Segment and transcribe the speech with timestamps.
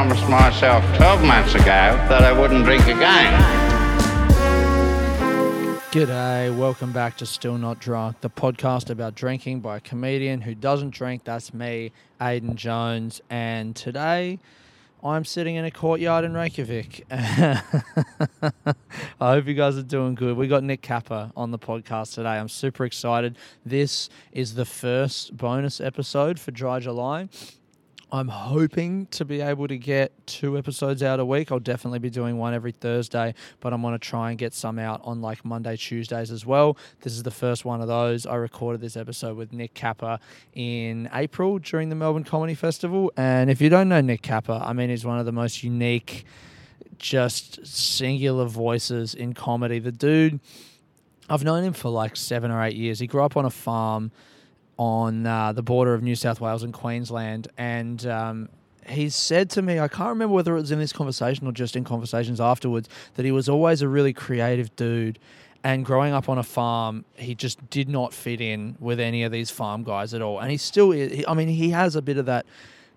[0.00, 1.62] promised myself 12 months ago
[2.08, 3.38] that I wouldn't drink again.
[5.92, 10.54] G'day, welcome back to Still Not Drunk, the podcast about drinking by a comedian who
[10.54, 11.24] doesn't drink.
[11.24, 13.20] That's me, Aidan Jones.
[13.28, 14.38] And today
[15.04, 17.04] I'm sitting in a courtyard in Reykjavik.
[17.10, 17.62] I
[19.20, 20.34] hope you guys are doing good.
[20.34, 22.38] We got Nick Capper on the podcast today.
[22.38, 23.36] I'm super excited.
[23.66, 27.28] This is the first bonus episode for Dry July.
[28.12, 31.52] I'm hoping to be able to get two episodes out a week.
[31.52, 34.80] I'll definitely be doing one every Thursday, but I'm going to try and get some
[34.80, 36.76] out on like Monday, Tuesdays as well.
[37.02, 38.26] This is the first one of those.
[38.26, 40.18] I recorded this episode with Nick Capper
[40.54, 43.12] in April during the Melbourne Comedy Festival.
[43.16, 46.24] And if you don't know Nick Capper, I mean, he's one of the most unique,
[46.98, 49.78] just singular voices in comedy.
[49.78, 50.40] The dude,
[51.28, 52.98] I've known him for like seven or eight years.
[52.98, 54.10] He grew up on a farm
[54.80, 58.48] on uh, the border of New South Wales and Queensland, and um,
[58.88, 61.76] he said to me, I can't remember whether it was in this conversation or just
[61.76, 65.18] in conversations afterwards, that he was always a really creative dude.
[65.62, 69.30] And growing up on a farm, he just did not fit in with any of
[69.30, 70.40] these farm guys at all.
[70.40, 72.46] And he still, he, I mean, he has a bit of that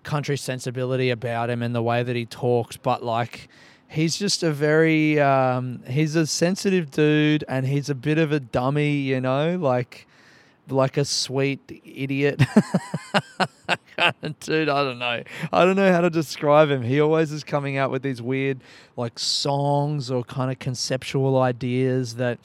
[0.04, 3.50] country sensibility about him and the way that he talks, but like,
[3.88, 8.40] he's just a very, um, he's a sensitive dude and he's a bit of a
[8.40, 10.06] dummy, you know, like
[10.68, 12.38] like a sweet idiot.
[14.40, 15.22] Dude, I don't know.
[15.52, 16.82] I don't know how to describe him.
[16.82, 18.60] He always is coming out with these weird,
[18.96, 22.38] like, songs or kind of conceptual ideas that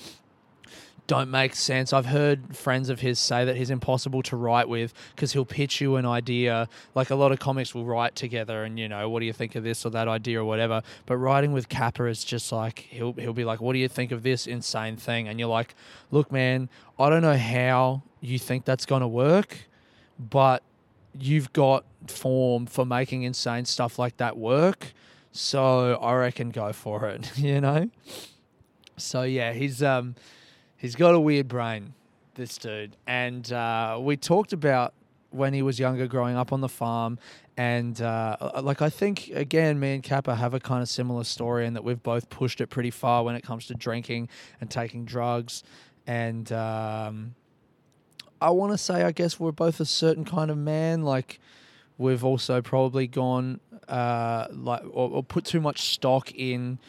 [1.09, 1.91] don't make sense.
[1.91, 5.81] I've heard friends of his say that he's impossible to write with because he'll pitch
[5.81, 6.69] you an idea.
[6.93, 9.55] Like a lot of comics will write together, and you know, what do you think
[9.55, 10.83] of this or that idea or whatever.
[11.07, 14.11] But writing with Capper is just like he'll he'll be like, "What do you think
[14.11, 15.73] of this insane thing?" And you're like,
[16.11, 19.58] "Look, man, I don't know how you think that's going to work,
[20.20, 20.61] but
[21.20, 24.93] you've got form for making insane stuff like that work."
[25.31, 27.89] So I reckon go for it, you know.
[28.97, 30.14] So yeah, he's um
[30.79, 31.93] He's got a weird brain,
[32.35, 32.95] this dude.
[33.05, 34.93] And uh, we talked about
[35.29, 37.19] when he was younger, growing up on the farm.
[37.57, 41.25] And uh, uh, like, I think, again, me and Capper have a kind of similar
[41.25, 44.29] story in that we've both pushed it pretty far when it comes to drinking
[44.61, 45.63] and taking drugs.
[46.07, 47.35] And um,
[48.41, 51.03] I want to say, I guess, we're both a certain kind of man.
[51.03, 51.41] Like,
[51.97, 53.59] we've also probably gone,
[53.89, 56.79] uh, like, or, or put too much stock in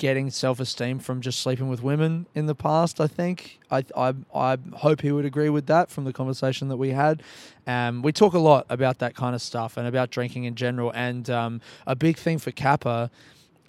[0.00, 3.00] getting self esteem from just sleeping with women in the past.
[3.00, 6.78] I think I, I I hope he would agree with that from the conversation that
[6.78, 7.22] we had.
[7.66, 10.90] Um, we talk a lot about that kind of stuff and about drinking in general.
[10.94, 13.10] And um, a big thing for Capper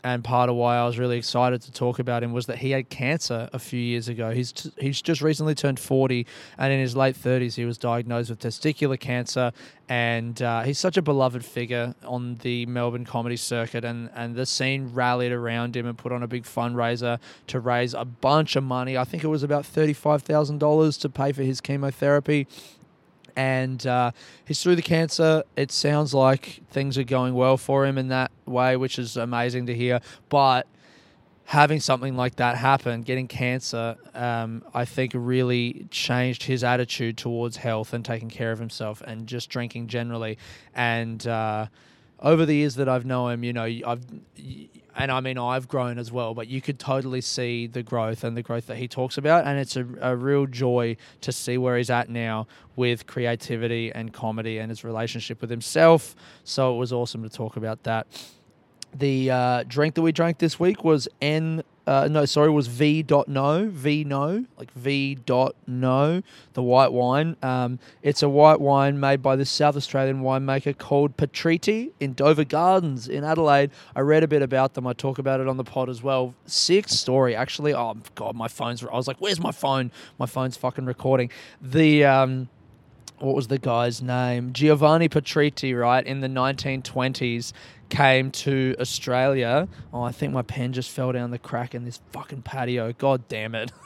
[0.03, 2.71] and part of why I was really excited to talk about him was that he
[2.71, 4.31] had cancer a few years ago.
[4.31, 6.25] He's t- he's just recently turned 40,
[6.57, 9.51] and in his late 30s, he was diagnosed with testicular cancer.
[9.89, 14.45] And uh, he's such a beloved figure on the Melbourne comedy circuit, and, and the
[14.45, 18.63] scene rallied around him and put on a big fundraiser to raise a bunch of
[18.63, 18.97] money.
[18.97, 22.47] I think it was about $35,000 to pay for his chemotherapy
[23.35, 24.11] and uh,
[24.45, 25.43] he's through the cancer.
[25.55, 29.65] It sounds like things are going well for him in that way, which is amazing
[29.67, 30.01] to hear.
[30.29, 30.67] But
[31.45, 37.57] having something like that happen, getting cancer, um, I think really changed his attitude towards
[37.57, 40.37] health and taking care of himself and just drinking generally.
[40.73, 41.67] And uh,
[42.21, 44.05] over the years that I've known him, you know, I've
[44.95, 48.35] and I mean I've grown as well, but you could totally see the growth and
[48.35, 51.77] the growth that he talks about, and it's a, a real joy to see where
[51.77, 56.15] he's at now with creativity and comedy and his relationship with himself.
[56.43, 58.07] So it was awesome to talk about that.
[58.93, 63.03] The uh, drink that we drank this week was N uh, no, sorry, was V
[63.03, 66.21] dot no, V no, like V dot no,
[66.53, 67.35] the white wine.
[67.43, 72.45] Um, it's a white wine made by the South Australian winemaker called Patriti in Dover
[72.45, 73.71] Gardens in Adelaide.
[73.93, 74.87] I read a bit about them.
[74.87, 76.33] I talk about it on the pod as well.
[76.45, 77.73] Sick story, actually.
[77.73, 78.81] Oh god, my phone's.
[78.85, 79.91] I was like, where's my phone?
[80.17, 81.29] My phone's fucking recording.
[81.61, 82.47] The um,
[83.19, 84.53] what was the guy's name?
[84.53, 87.51] Giovanni Patriti, right, in the 1920s,
[87.91, 89.67] came to Australia.
[89.93, 92.93] Oh, I think my pen just fell down the crack in this fucking patio.
[92.93, 93.71] God damn it.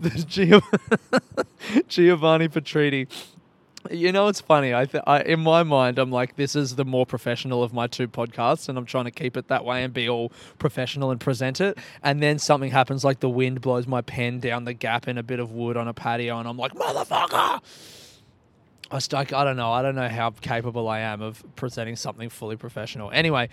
[1.88, 3.08] Giovanni Patriti
[3.90, 4.74] you know, it's funny.
[4.74, 7.86] I, th- I, in my mind, I'm like, this is the more professional of my
[7.86, 11.20] two podcasts, and I'm trying to keep it that way and be all professional and
[11.20, 11.78] present it.
[12.02, 15.22] And then something happens, like the wind blows my pen down the gap in a
[15.22, 17.60] bit of wood on a patio, and I'm like, motherfucker.
[18.90, 19.32] I stuck.
[19.32, 19.72] I don't know.
[19.72, 23.10] I don't know how capable I am of presenting something fully professional.
[23.10, 23.48] Anyway,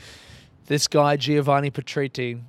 [0.67, 2.41] this guy Giovanni Patriti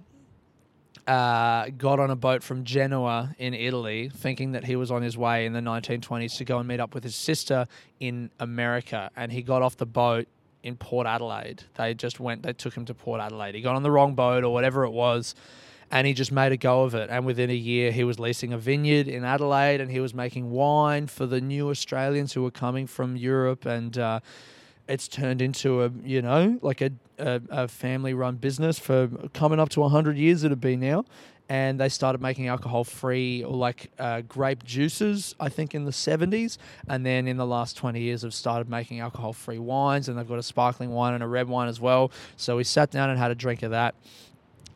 [1.06, 5.16] uh, got on a boat from Genoa in Italy, thinking that he was on his
[5.16, 7.66] way in the 1920s to go and meet up with his sister
[8.00, 9.10] in America.
[9.16, 10.28] And he got off the boat
[10.62, 11.64] in Port Adelaide.
[11.74, 12.42] They just went.
[12.42, 13.54] They took him to Port Adelaide.
[13.54, 15.34] He got on the wrong boat or whatever it was.
[15.92, 17.10] And he just made a go of it.
[17.10, 20.50] And within a year, he was leasing a vineyard in Adelaide and he was making
[20.50, 23.66] wine for the new Australians who were coming from Europe.
[23.66, 24.20] And uh,
[24.88, 29.60] it's turned into a you know like a, a, a family run business for coming
[29.60, 31.04] up to 100 years it'd be now
[31.48, 35.90] and they started making alcohol free or like uh, grape juices i think in the
[35.90, 36.58] 70s
[36.88, 40.28] and then in the last 20 years have started making alcohol free wines and they've
[40.28, 43.18] got a sparkling wine and a red wine as well so we sat down and
[43.18, 43.94] had a drink of that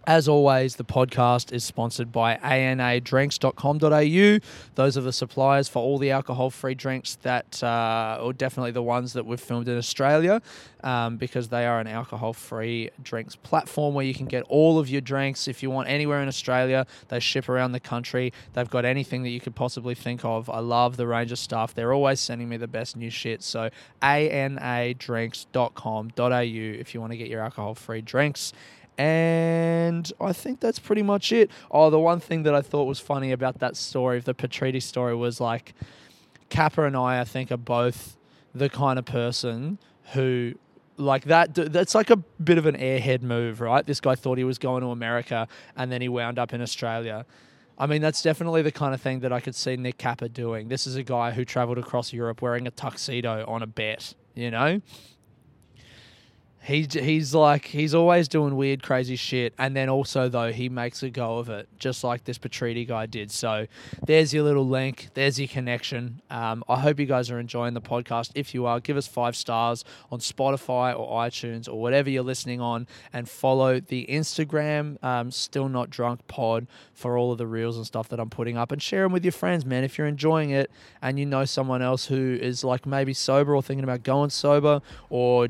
[0.06, 4.38] as always, the podcast is sponsored by anadrinks.com.au.
[4.76, 8.82] Those are the suppliers for all the alcohol free drinks that, uh, or definitely the
[8.82, 10.40] ones that we've filmed in Australia,
[10.84, 14.88] um, because they are an alcohol free drinks platform where you can get all of
[14.88, 15.48] your drinks.
[15.48, 18.32] If you want anywhere in Australia, they ship around the country.
[18.52, 20.48] They've got anything that you could possibly think of.
[20.48, 21.74] I love the range of stuff.
[21.74, 23.42] They're always sending me the best new shit.
[23.42, 23.70] So,
[24.02, 28.52] anadrinks.com.au if you want to get your alcohol free drinks.
[28.98, 31.50] And I think that's pretty much it.
[31.70, 35.14] Oh, the one thing that I thought was funny about that story, the Patriti story,
[35.14, 35.74] was like
[36.48, 38.16] Capper and I, I think, are both
[38.54, 39.78] the kind of person
[40.14, 40.54] who
[40.96, 43.86] like that that's like a bit of an airhead move right?
[43.86, 45.46] This guy thought he was going to america
[45.76, 47.26] and then he wound up in australia.
[47.78, 50.68] I mean that's definitely the kind of thing that i could see nick capper doing.
[50.68, 54.50] This is a guy who traveled across europe wearing a tuxedo on a bet you
[54.50, 54.80] know
[56.66, 61.00] He's he's like he's always doing weird, crazy shit, and then also though he makes
[61.04, 63.30] a go of it, just like this Patriti guy did.
[63.30, 63.68] So
[64.04, 65.10] there's your little link.
[65.14, 66.20] There's your connection.
[66.28, 68.32] Um, I hope you guys are enjoying the podcast.
[68.34, 72.60] If you are, give us five stars on Spotify or iTunes or whatever you're listening
[72.60, 77.76] on, and follow the Instagram um, Still Not Drunk Pod for all of the reels
[77.76, 79.84] and stuff that I'm putting up, and share them with your friends, man.
[79.84, 83.62] If you're enjoying it and you know someone else who is like maybe sober or
[83.62, 85.46] thinking about going sober or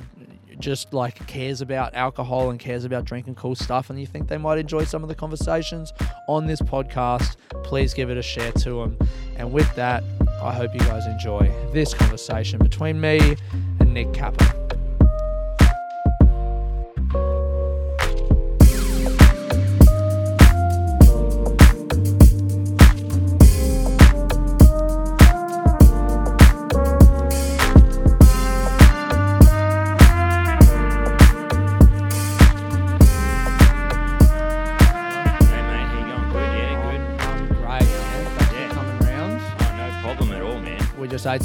[0.58, 4.38] just like cares about alcohol and cares about drinking cool stuff and you think they
[4.38, 5.92] might enjoy some of the conversations
[6.28, 8.98] on this podcast, please give it a share to them.
[9.36, 10.02] And with that,
[10.42, 13.36] I hope you guys enjoy this conversation between me
[13.80, 14.65] and Nick Capper.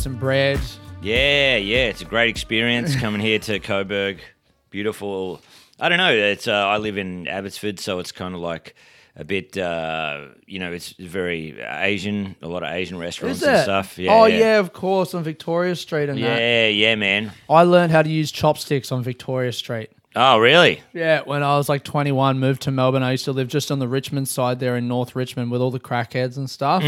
[0.02, 0.60] Some bread.
[1.04, 4.20] Yeah, yeah, it's a great experience coming here to Coburg.
[4.72, 5.42] Beautiful.
[5.80, 6.12] I don't know.
[6.12, 8.76] It's uh, I live in Abbotsford, so it's kind of like
[9.16, 9.56] a bit.
[9.56, 12.36] Uh, you know, it's very Asian.
[12.42, 14.00] A lot of Asian restaurants and stuff.
[14.00, 16.40] Yeah, oh yeah, yeah, of course, on Victoria Street and that.
[16.40, 17.32] yeah, yeah, man.
[17.48, 19.92] I learned how to use chopsticks on Victoria Street.
[20.16, 20.82] Oh, really?
[20.94, 23.02] Yeah, when I was like 21, moved to Melbourne.
[23.02, 25.72] I used to live just on the Richmond side there in North Richmond with all
[25.72, 26.84] the crackheads and stuff.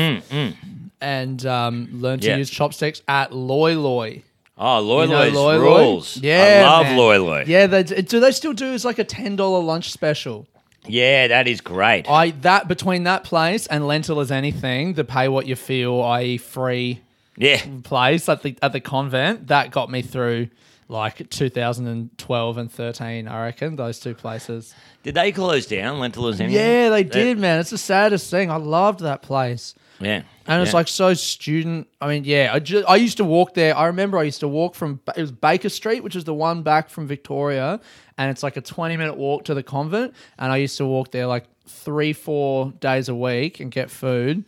[1.03, 2.37] And um, learned to Yeah.
[2.37, 4.23] use chopsticks at Loy Loy.
[4.57, 5.63] Oh, Loy You know Loy's Loy Loy?
[5.81, 6.17] rules.
[6.17, 6.97] Yeah, I love man.
[6.97, 7.43] Loy Loy.
[7.45, 8.73] Yeah, they, do they still do?
[8.73, 10.47] It's like a ten dollar lunch special.
[10.87, 12.09] Yeah, that is great.
[12.09, 16.37] I that between that place and Lentil as anything, the pay what you feel, i.e.
[16.37, 17.01] free
[17.37, 20.49] yeah, place at the at the convent, that got me through
[20.89, 23.27] like 2012 and 13.
[23.27, 24.75] I reckon those two places.
[25.01, 26.59] did they close down Lentils anyway?
[26.59, 27.59] Yeah, they did, man.
[27.59, 28.51] It's the saddest thing.
[28.51, 29.73] I loved that place.
[29.99, 30.77] Yeah, And it's yeah.
[30.77, 31.87] like so student.
[32.01, 33.75] I mean, yeah, I, ju- I used to walk there.
[33.77, 36.63] I remember I used to walk from, it was Baker Street, which is the one
[36.63, 37.79] back from Victoria.
[38.17, 40.13] And it's like a 20 minute walk to the convent.
[40.37, 44.43] And I used to walk there like three, four days a week and get food.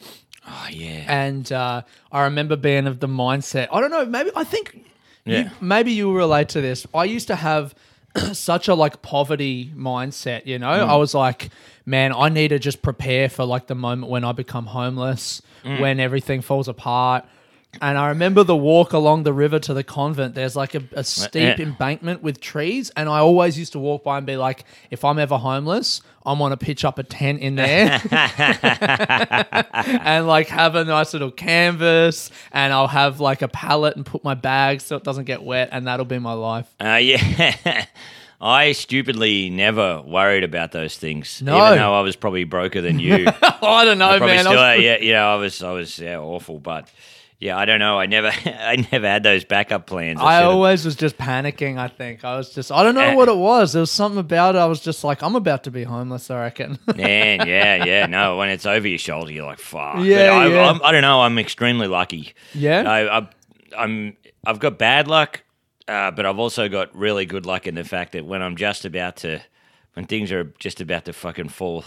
[0.45, 1.05] oh yeah.
[1.07, 3.69] And uh, I remember being of the mindset.
[3.71, 4.05] I don't know.
[4.05, 4.85] Maybe I think.
[5.23, 5.45] Yeah.
[5.45, 6.85] You, maybe you relate to this.
[6.93, 7.73] I used to have
[8.33, 10.45] such a like poverty mindset.
[10.45, 10.87] You know, Mm.
[10.89, 11.49] I was like,
[11.85, 15.79] man, I need to just prepare for like the moment when I become homeless, Mm.
[15.81, 17.25] when everything falls apart.
[17.81, 20.35] And I remember the walk along the river to the convent.
[20.35, 24.17] There's like a, a steep embankment with trees, and I always used to walk by
[24.17, 28.01] and be like, if I'm ever homeless, I'm gonna pitch up a tent in there
[29.73, 34.23] and like have a nice little canvas, and I'll have like a pallet and put
[34.23, 36.67] my bag so it doesn't get wet, and that'll be my life.
[36.83, 37.85] Uh, yeah.
[38.41, 41.41] I stupidly never worried about those things.
[41.41, 41.55] No.
[41.67, 43.25] Even though I was probably broker than you.
[43.41, 44.47] I don't know, probably man.
[44.47, 46.59] I was- uh, yeah, you know, I was, I was, yeah, awful.
[46.59, 46.89] But
[47.39, 47.99] yeah, I don't know.
[47.99, 50.19] I never, I never had those backup plans.
[50.21, 51.77] I should've- always was just panicking.
[51.77, 53.15] I think I was just I don't know Eh.
[53.15, 53.73] what it was.
[53.73, 54.59] There was something about it.
[54.59, 56.29] I was just like, I'm about to be homeless.
[56.31, 56.79] I reckon.
[56.95, 58.05] Man, yeah, yeah.
[58.05, 59.97] No, when it's over your shoulder, you're like, fuck.
[60.03, 60.69] Yeah, I, yeah.
[60.69, 61.21] I'm, I don't know.
[61.21, 62.33] I'm extremely lucky.
[62.53, 62.83] Yeah?
[62.89, 63.27] I, I,
[63.77, 64.17] I'm.
[64.47, 65.41] I've got bad luck
[65.87, 68.85] uh, but I've also got really good luck in the fact that when I'm just
[68.85, 69.39] about to,
[69.93, 71.83] when things are just about to fucking fall,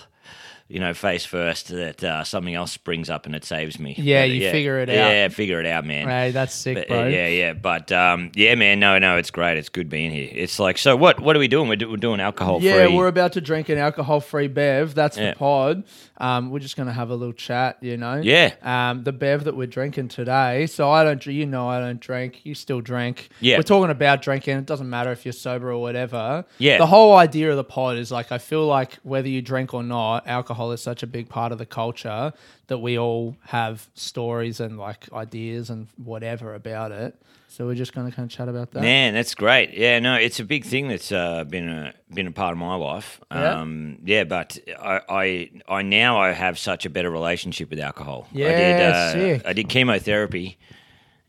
[0.69, 3.95] you know, face first, that uh, something else springs up and it saves me.
[3.97, 4.95] Yeah, But, you figure it out.
[4.95, 6.07] Yeah, figure it out, man.
[6.07, 7.03] Hey, that's sick, But, bro.
[7.05, 9.57] uh, yeah, yeah, but um, yeah, man, no, no, it's great.
[9.57, 10.29] It's good being here.
[10.31, 11.21] It's like, so what?
[11.21, 11.69] What are we doing?
[11.69, 12.69] We're, do, we're doing alcohol free.
[12.69, 12.95] Yeah, free.
[12.97, 14.95] we're about to drink an alcohol-free bev.
[14.95, 15.31] That's Yeah.
[15.31, 15.85] the pod.
[16.19, 18.17] Um, we're just gonna have a little chat, you know.
[18.17, 18.55] Yeah.
[18.63, 20.67] Um, the bev that we're drinking today.
[20.67, 22.45] So I don't, you know, I don't drink.
[22.45, 23.31] You still drink.
[23.41, 23.57] Yeah.
[23.57, 24.59] We're talking about drinking.
[24.59, 26.45] It doesn't matter if you're sober or whatever.
[26.59, 26.79] Yeah.
[26.79, 29.83] The whole idea of the pod is like I feel like whether you drink or
[29.83, 32.33] not, alcohol is such a big part of the culture
[32.67, 37.17] that we all have stories and like ideas and whatever about it.
[37.51, 38.83] So we're just gonna kind of chat about that.
[38.83, 39.73] Man, that's great.
[39.73, 42.75] Yeah, no, it's a big thing that's uh, been a been a part of my
[42.75, 43.21] life.
[43.33, 43.61] Yeah?
[43.61, 48.27] Um, yeah, but I, I I now I have such a better relationship with alcohol.
[48.33, 49.49] I Yeah, did, uh.
[49.49, 50.59] I did chemotherapy,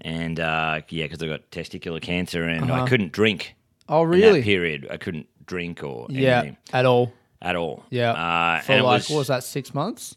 [0.01, 3.55] and uh, yeah, because I got testicular cancer, and I couldn't drink.
[3.87, 4.05] Oh, Uh-huh.
[4.05, 4.43] really?
[4.43, 6.39] period, I couldn't drink or Yeah.
[6.39, 7.11] anything At all.
[7.41, 7.83] at all.
[7.89, 8.11] Yeah.
[8.11, 9.43] uh, For and it like was, what was that?
[9.43, 10.15] Six months.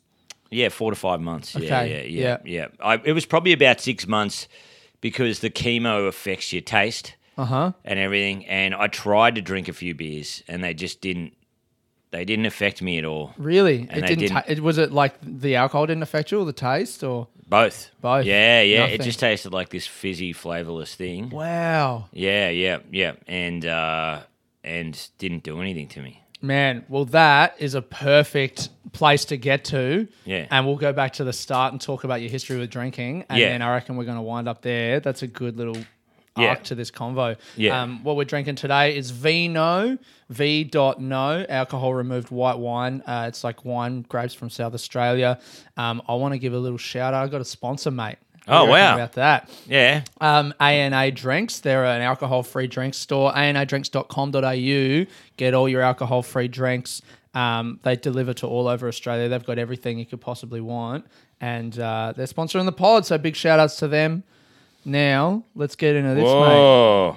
[0.51, 1.55] yeah, four to five months.
[1.55, 2.67] Yeah, Okay, yeah, yeah, yeah.
[2.85, 4.47] I, it was probably about six months
[5.01, 7.73] because the chemo affects your taste Uh huh.
[7.85, 8.45] and everything.
[8.47, 11.33] And I tried to drink a few beers, and they just didn't.
[12.13, 13.33] They didn't affect me at all.
[13.39, 13.89] Really?
[13.91, 14.19] And it didn't.
[14.21, 17.27] Didn't- it, was it like the alcohol didn't affect you or the taste or?
[17.49, 17.91] Both.
[18.01, 18.25] Both.
[18.27, 18.81] Yeah, yeah.
[18.81, 18.95] Nothing.
[18.95, 21.31] It just tasted like this fizzy, flavorless thing.
[21.31, 22.07] Wow.
[22.13, 23.13] Yeah, yeah, yeah.
[23.27, 24.21] And uh,
[24.63, 26.23] and didn't do anything to me.
[26.43, 30.09] Man, well, that is a perfect place to get to.
[30.25, 30.47] Yeah.
[30.51, 33.25] And we'll go back to the start and talk about your history with drinking.
[33.29, 33.51] And Yeah.
[33.51, 34.99] then I reckon we're going to wind up there.
[35.01, 35.77] That's a good little
[36.37, 36.51] Yeah.
[36.51, 37.37] arc to this convo.
[37.57, 37.83] Yeah.
[37.83, 39.99] Um, what we're drinking today is Vino,
[40.31, 43.03] V dot no, alcohol removed white wine.
[43.07, 45.39] Uh, it's like wine grapes from South Australia.
[45.77, 47.25] Um, I want to give a little shout out.
[47.25, 48.17] I got a sponsor, mate.
[48.49, 48.95] Oh, wow.
[48.95, 49.49] About that.
[49.69, 50.03] Yeah.
[50.21, 51.61] Um, ANA Drinks.
[51.61, 53.33] They're an alcohol free drinks store.
[53.33, 55.07] ANAdrinks.com.au.
[55.37, 57.03] Get all your alcohol free drinks.
[57.35, 59.29] Um, they deliver to all over Australia.
[59.29, 61.07] They've got everything you could possibly want.
[61.41, 63.07] And uh, they're sponsoring the pod.
[63.07, 64.25] So big shout outs to them.
[64.85, 67.17] Now, let's get into this, mate.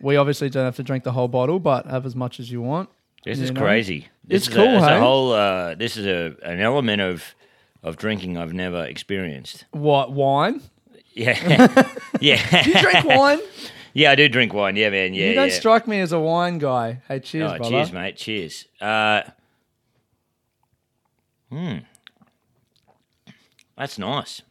[0.00, 2.60] We obviously don't have to drink the whole bottle, but have as much as you
[2.62, 2.88] want.
[3.24, 3.60] This You is know?
[3.60, 4.08] crazy.
[4.24, 4.96] This It's is cool, A, it's hey?
[4.96, 5.32] a whole.
[5.32, 7.34] Uh, this is a an element of
[7.84, 9.64] of drinking I've never experienced.
[9.70, 10.60] What, wine?
[11.14, 11.36] Yeah,
[12.20, 12.62] yeah.
[12.64, 13.40] Do you drink wine?
[13.94, 14.74] yeah, I do drink wine.
[14.76, 15.14] Yeah, man.
[15.14, 15.54] Yeah, you don't yeah.
[15.54, 17.00] strike me as a wine guy.
[17.06, 17.70] Hey, cheers, Oh, brother.
[17.70, 18.16] cheers, mate.
[18.16, 18.66] Cheers.
[18.80, 19.22] Uh,
[21.50, 21.78] hmm.
[23.76, 24.42] That's nice.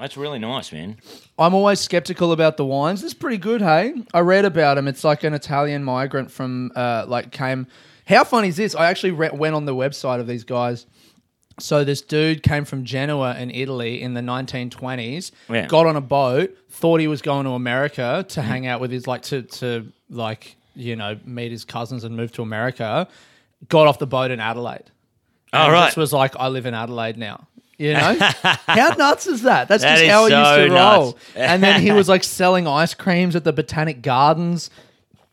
[0.00, 0.96] That's really nice, man.
[1.38, 3.04] I'm always skeptical about the wines.
[3.04, 4.02] It's pretty good, hey.
[4.14, 4.88] I read about him.
[4.88, 7.66] It's like an Italian migrant from uh, like came.
[8.06, 8.74] How funny is this?
[8.74, 10.86] I actually re- went on the website of these guys.
[11.58, 15.32] So this dude came from Genoa in Italy in the 1920s.
[15.50, 15.66] Yeah.
[15.66, 19.06] Got on a boat, thought he was going to America to hang out with his
[19.06, 23.06] like to to like you know meet his cousins and move to America.
[23.68, 24.90] Got off the boat in Adelaide.
[25.52, 25.86] All and right.
[25.86, 27.48] just was like, I live in Adelaide now.
[27.80, 28.14] You know,
[28.66, 29.66] how nuts is that?
[29.68, 31.04] That's That just is how it used to roll.
[31.06, 31.18] nuts.
[31.34, 34.68] and then he was like selling ice creams at the Botanic Gardens.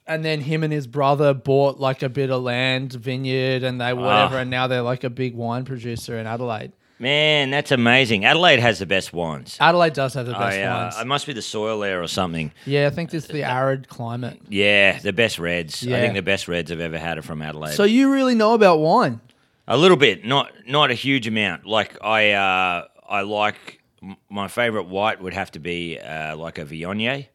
[0.10, 3.92] And then him and his brother bought like a bit of land, vineyard, and they
[3.92, 4.38] whatever.
[4.38, 4.39] Ah.
[4.39, 6.72] And now they're like a big wine producer in Adelaide.
[7.00, 8.24] Man, that's amazing.
[8.24, 9.58] Adelaide has the best wines.
[9.60, 10.96] Adelaide does have the best I, uh, wines.
[11.00, 12.54] it must be the soil there or something.
[12.66, 14.39] yeah, I think this is the arid climate.
[14.48, 15.84] Yeah, the best reds.
[15.84, 15.98] Yeah.
[15.98, 17.74] I think the best reds I've ever had are from Adelaide.
[17.75, 19.20] So you really know about wine?
[19.68, 21.66] A little bit, not not a huge amount.
[21.66, 23.82] Like I, uh, I like
[24.30, 27.28] my favorite white would have to be uh, like a Viognier.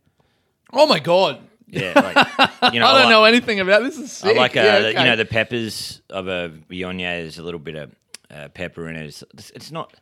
[0.73, 1.41] Oh my god!
[1.67, 1.93] Yeah,
[2.61, 3.99] like, you know, I don't like, know anything about this.
[3.99, 4.89] Is I like uh, Yeah, okay.
[4.99, 7.21] you know the peppers of a Viognier.
[7.23, 7.95] There's a little bit of
[8.31, 9.23] uh, pepper in it.
[9.35, 9.93] It's, it's not.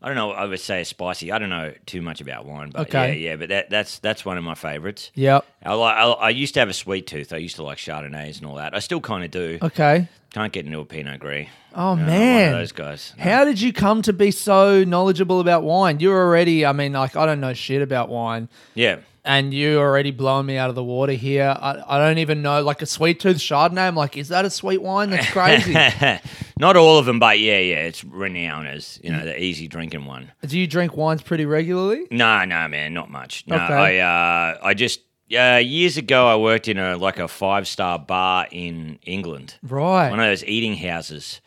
[0.00, 0.30] I don't know.
[0.30, 1.32] I would say spicy.
[1.32, 3.18] I don't know too much about wine, but Okay.
[3.18, 3.36] yeah, yeah.
[3.36, 5.10] But that that's that's one of my favorites.
[5.14, 5.44] Yep.
[5.64, 7.32] I, like, I, I used to have a sweet tooth.
[7.32, 8.74] I used to like Chardonnays and all that.
[8.74, 9.58] I still kind of do.
[9.60, 10.08] Okay.
[10.32, 11.48] Can't get into a Pinot Gris.
[11.74, 13.14] Oh No, man, those guys.
[13.16, 13.24] No.
[13.24, 16.00] How did you come to be so knowledgeable about wine?
[16.00, 18.48] You're already, I mean, like, I don't know shit about wine.
[18.74, 18.98] Yeah.
[19.24, 21.54] And you already blowing me out of the water here.
[21.60, 23.86] I, I don't even know, like a sweet tooth Chardonnay.
[23.88, 25.10] I'm like, is that a sweet wine?
[25.10, 25.72] That's crazy.
[26.58, 27.80] Not all of them, but yeah, yeah.
[27.84, 30.32] It's renowned as you know the easy drinking one.
[30.46, 32.06] Do you drink wines pretty regularly?
[32.10, 33.44] No, no, man, not much.
[33.46, 33.98] No, Okay.
[34.00, 35.00] I uh, I just
[35.36, 40.10] uh, years ago I worked in a like a five star bar in England, Right.
[40.10, 41.40] one of those eating houses,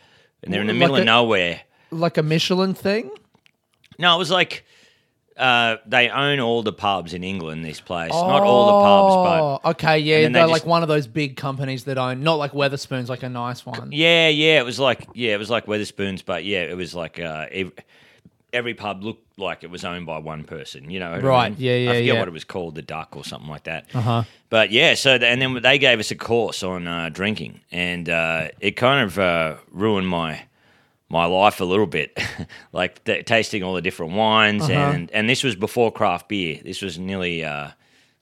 [0.44, 1.62] and they're in the Like middle a- of nowhere.
[1.92, 3.12] like a Michelin thing?
[4.00, 4.64] No, it was like.
[5.38, 7.66] Uh, they own all the pubs in England.
[7.66, 10.28] This place, not all the pubs, but okay, yeah.
[10.28, 13.30] They're just- like one of those big companies that own, not like Wetherspoons, like a
[13.30, 13.90] nice one.
[13.92, 17.20] yeah, yeah, it was like yeah, it was like Wetherspoons, but yeah, it was like
[17.20, 17.48] uh,
[18.54, 20.90] every pub looked like it was owned by one person.
[20.90, 21.56] You know, what I Right, mean?
[21.60, 22.20] yeah, yeah, I forget yeah.
[22.20, 23.86] what it was called, the Duck or something like that.
[23.94, 24.24] Uh huh.
[24.50, 28.10] But yeah, so th- and then they gave us a course on uh, drinking, and
[28.10, 30.44] uh, it kind of uh, ruined my
[31.10, 32.18] my life a little bit,
[32.72, 34.74] like t- tasting all the different wines, Uh-huh.
[34.74, 36.60] and and this was before craft beer.
[36.64, 37.70] This was nearly uh,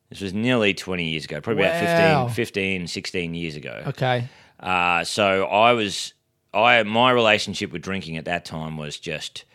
[0.09, 1.69] this was nearly twenty years ago, probably Wow.
[2.25, 3.83] about 15, 15, 16 years ago.
[3.87, 4.27] Okay.
[4.59, 6.13] Uh, so I was
[6.53, 9.45] I my relationship with drinking at that time was just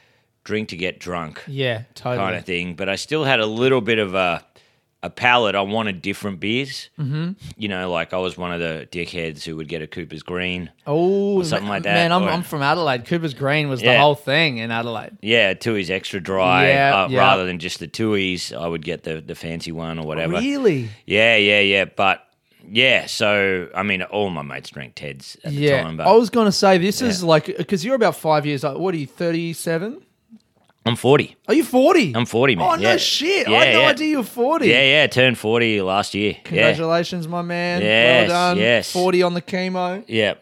[0.45, 1.83] drink to get drunk Yeah.
[1.95, 2.19] Totally.
[2.25, 2.75] kind of thing.
[2.75, 4.45] But I still had a little bit of a
[5.03, 5.55] a palate.
[5.55, 6.89] I wanted different beers.
[6.99, 7.33] Mm-hmm.
[7.59, 10.71] You know, like I was one of the dickheads who would get a Cooper's Green.
[10.87, 13.05] Oh, something like that, Man, I'm, or- I'm from Adelaide.
[13.05, 15.19] Cooper's Green was the whole thing in Adelaide.
[15.21, 16.69] Yeah, Toohey's extra dry.
[16.69, 17.19] Yeah, uh, yeah.
[17.19, 20.39] Rather than just the Toohey's, I would get the the fancy one or whatever.
[20.39, 20.89] Really?
[21.05, 21.85] Yeah, yeah, yeah.
[21.85, 22.23] But
[22.67, 25.83] yeah, so I mean, all my mates drank Teds at the Yeah.
[25.83, 25.99] time.
[25.99, 28.81] But I was going to say this is like because you're about five years old.
[28.81, 29.07] What are you?
[29.07, 30.01] Thirty-seven?
[30.87, 31.35] I'm 40.
[31.49, 32.15] Are you forty?
[32.15, 32.69] I'm 40, man.
[32.71, 32.97] Oh no yeah.
[32.99, 33.49] shit!
[33.49, 33.89] I Yeah, had no yeah.
[33.89, 34.69] idea you were forty.
[34.69, 35.07] Yeah, yeah.
[35.07, 36.37] Turned 40 last year.
[36.45, 37.81] Congratulations, my man.
[37.81, 38.59] Yes, well done.
[38.59, 38.93] yes.
[38.93, 40.05] Forty on the chemo.
[40.07, 40.35] Yeah.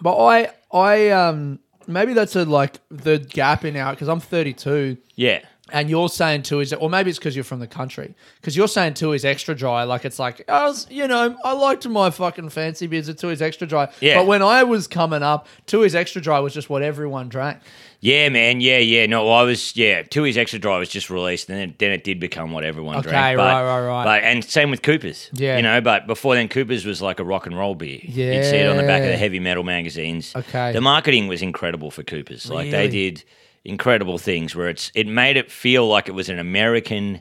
[0.00, 4.96] But I, I um, maybe that's a like the gap in our because I'm 32.
[5.14, 5.40] Yeah.
[5.72, 8.14] And you're saying Toohey's, that, or maybe it's because you're from the country.
[8.40, 9.82] Because you're saying Toohey's extra dry.
[9.82, 13.08] Like it's like, oh, I was, you know, I liked my fucking fancy beers.
[13.08, 13.90] Toohey's extra dry.
[14.00, 14.18] Yeah.
[14.18, 17.58] But when I was coming up, Toohey's extra dry was just what everyone drank.
[18.00, 18.60] Yeah, man.
[18.60, 19.06] Yeah, yeah.
[19.06, 19.76] No, I was.
[19.76, 22.98] Yeah, Toohey's extra dry was just released, and then, then it did become what everyone
[22.98, 23.38] Okay, drank.
[23.38, 24.04] But, right, right, right.
[24.04, 25.30] But and same with Coopers.
[25.32, 25.56] Yeah.
[25.56, 25.80] you know.
[25.80, 27.98] But before then, Coopers was like a rock and roll beer.
[28.02, 30.34] Yeah, you'd see it on the back of the heavy metal magazines.
[30.36, 30.72] Okay.
[30.72, 32.50] the marketing was incredible for Coopers.
[32.50, 33.24] Like they did
[33.66, 37.20] incredible things where it's it made it feel like it was an American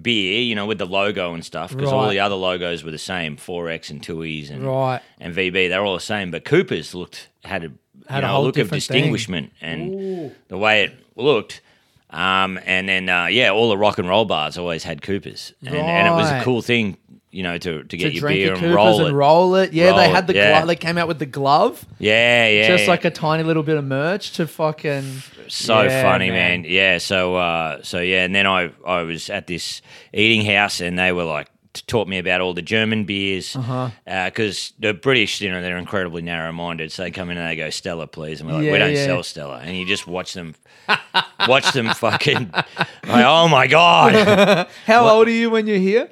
[0.00, 0.40] beer.
[0.42, 3.36] You know, with the logo and stuff because all the other logos were the same.
[3.36, 5.00] 4X and 2Es and Right.
[5.20, 6.30] and VB, they're all the same.
[6.30, 7.70] But Cooper's looked had a
[8.08, 8.96] Had you a know, whole look of different thing.
[9.02, 11.60] distinguishment and the way it looked.
[12.10, 15.74] Um, and then uh, yeah, all the rock and roll bars always had Coopers, and,
[15.74, 16.96] and it was a cool thing,
[17.30, 19.12] you know, to, to get To your drink beer your and Coopers roll and it.
[19.16, 19.72] roll it.
[19.72, 20.50] Yeah, Roll they it, had the yeah.
[20.52, 20.66] glove.
[20.68, 21.84] They came out with the glove.
[21.98, 25.22] Yeah, yeah, Just like a tiny little bit of merch to fucking.
[25.48, 26.64] so Yeah, funny, man.
[26.66, 29.82] Yeah, so uh, so yeah, and then I I was at this
[30.14, 33.90] eating house, and they were like t- taught me about all the German beers Uh-huh.
[34.24, 36.90] because the British, you know, they're incredibly narrow-minded.
[36.92, 38.92] So they come in and they go Stella, please, and we're like, Yeah, we don't
[38.94, 39.04] yeah.
[39.04, 40.54] sell Stella, and you just watch them,
[41.46, 44.68] watch them fucking, like, oh my god.
[44.86, 46.08] How old are you when you're here?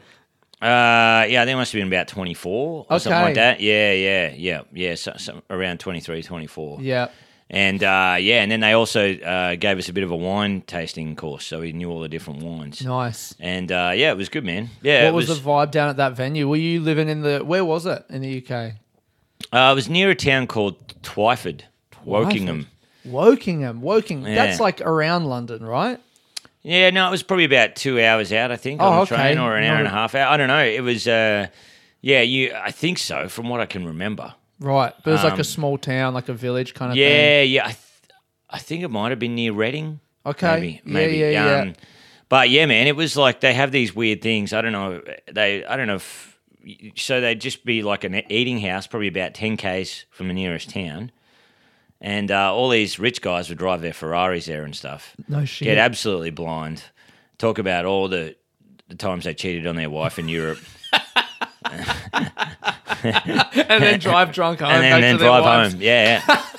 [0.64, 3.60] Uh, yeah, I think I must have been about 24 or something like that.
[3.60, 4.94] Yeah, yeah, yeah, yeah.
[4.94, 6.78] So, so around 23, 24.
[6.80, 7.08] Yeah.
[7.50, 10.62] And uh, yeah, and then they also uh, gave us a bit of a wine
[10.62, 12.82] tasting course, so we knew all the different wines.
[12.82, 13.34] Nice.
[13.38, 14.70] And uh, yeah, it was good, man.
[14.80, 15.42] Yeah, What was, was.
[15.42, 16.48] the vibe down at that venue?
[16.48, 17.40] Were you living in the?
[17.40, 18.72] Where was it in the UK?
[19.52, 21.60] uh, it was near a town called Twyford,
[22.06, 22.66] Wokingham.
[23.06, 23.82] Wokingham.
[23.82, 24.26] Wokingham.
[24.26, 24.46] Yeah.
[24.46, 26.00] That's like around London, right?
[26.64, 29.16] Yeah, no, it was probably about two hours out, I think, Oh, on the okay.
[29.16, 30.32] train, or an hour and a half out.
[30.32, 30.64] I don't know.
[30.64, 31.46] It was, uh,
[32.00, 32.52] yeah, you.
[32.54, 34.34] I think so, from what I can remember.
[34.60, 34.92] Right.
[35.04, 37.02] But it was like Um, a small town, like a village kind of thing.
[37.02, 37.64] Yeah, yeah.
[37.64, 37.78] I, th-
[38.48, 40.00] I think it might have been near Reading.
[40.24, 40.46] Okay.
[40.50, 41.16] Maybe, Yeah, maybe.
[41.18, 41.60] yeah, yeah.
[41.62, 41.74] Um,
[42.30, 44.54] but yeah, man, it was like they have these weird things.
[44.54, 45.02] I don't know.
[45.30, 46.38] They, I don't know if.
[46.96, 50.70] So they'd just be like an eating house, probably about ten k's from the nearest
[50.70, 51.12] town,
[52.00, 55.14] and uh, all these rich guys would drive their Ferraris there and stuff.
[55.28, 55.66] No shit.
[55.66, 56.82] Get absolutely blind.
[57.38, 58.36] Talk about all the
[58.88, 60.58] the times they cheated on their wife in Europe,
[62.12, 64.70] and then drive drunk home.
[64.70, 65.72] and then, then to drive wives.
[65.72, 65.82] home.
[65.82, 66.42] Yeah, yeah.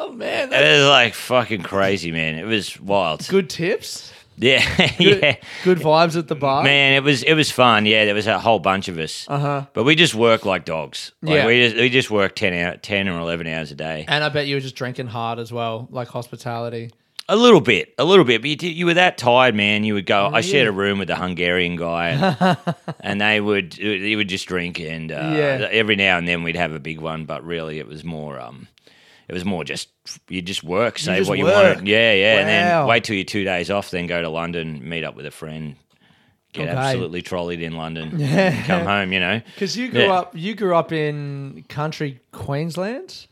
[0.00, 2.38] Oh man, it was like fucking crazy, man.
[2.38, 3.26] It was wild.
[3.28, 4.12] good tips.
[4.40, 5.36] Yeah, Good, yeah.
[5.64, 6.62] good vibes at the bar.
[6.62, 7.86] Man, it was it was fun.
[7.86, 9.26] Yeah, there was a whole bunch of us.
[9.28, 9.66] Uh huh.
[9.72, 11.12] But we just work like dogs.
[11.22, 11.46] Like Yeah.
[11.46, 14.04] we just we just work 10 hour, 10 or 11 hours a day.
[14.08, 16.90] And I bet you were just drinking hard as well, like hospitality.
[17.30, 18.40] A little bit, a little bit.
[18.40, 19.84] But you, did- you were that tired, man.
[19.84, 20.30] You would go.
[20.32, 22.08] I shared a room with a Hungarian guy,
[22.40, 22.56] and,
[23.00, 25.68] and they would he would just drink, and uh, Yeah.
[25.70, 27.26] every now and then we'd have a big one.
[27.26, 28.66] But really, it was more um,
[29.28, 29.88] it was more just
[30.28, 31.54] you just work, say just what you work.
[31.76, 31.86] wanted.
[31.88, 35.04] Yeah, yeah, and then wait till you're two days off, then go to London, meet
[35.04, 35.76] up with a friend,
[36.52, 36.76] get Okay.
[36.76, 38.26] absolutely trolleyed in London, Yeah.
[38.56, 39.12] and come home.
[39.12, 39.40] You know.
[39.54, 40.12] Because you grew Yeah.
[40.18, 43.26] up, you grew up in country Queensland.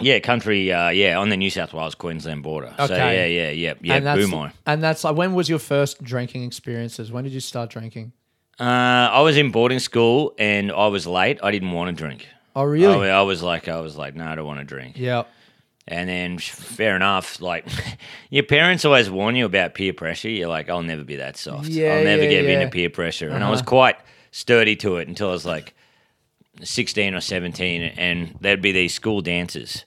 [0.00, 0.72] Yeah, country.
[0.72, 2.72] Uh, yeah, on the New South Wales Queensland border.
[2.78, 2.96] So Okay.
[2.96, 3.94] yeah, yeah, yeah, yeah.
[3.96, 4.52] and that's Boomi.
[4.66, 7.10] and that's like when was your first drinking experiences?
[7.12, 8.12] When did you start drinking?
[8.58, 11.38] Uh, I was in boarding school and I was late.
[11.42, 12.28] I didn't want to drink.
[12.56, 13.10] Oh really?
[13.10, 14.96] I, I was like, I was like, no, I don't want to drink.
[14.98, 15.24] yeah.
[15.88, 17.40] And then, fair enough.
[17.40, 17.66] Like,
[18.30, 20.28] your parents always warn you about peer pressure.
[20.28, 21.66] You're like, I'll never be that soft.
[21.68, 22.60] Yeah, I'll never yeah, give yeah.
[22.60, 23.28] into peer pressure.
[23.30, 23.68] And I was Uh-huh.
[23.70, 23.96] quite
[24.30, 25.74] sturdy to it until I was like
[26.62, 27.82] 16 or 17.
[27.96, 29.84] And there'd be these school dances.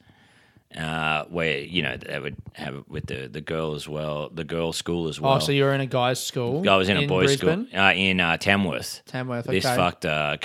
[0.78, 4.43] uh, where you know they would have it with the the girl as well, the
[4.43, 5.34] girl school as well.
[5.36, 6.67] Oh, so you were in a guy's school?
[6.67, 7.67] I was in, a boys' Brisbane?
[7.67, 9.04] school uh, in uh, Tamworth.
[9.06, 10.38] Tamworth, This fucked uh,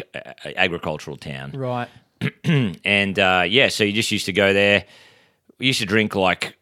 [0.54, 1.88] agricultural town, Right.
[2.84, 4.84] and uh, yeah, so you just used to go there.
[5.58, 6.56] We used to drink like,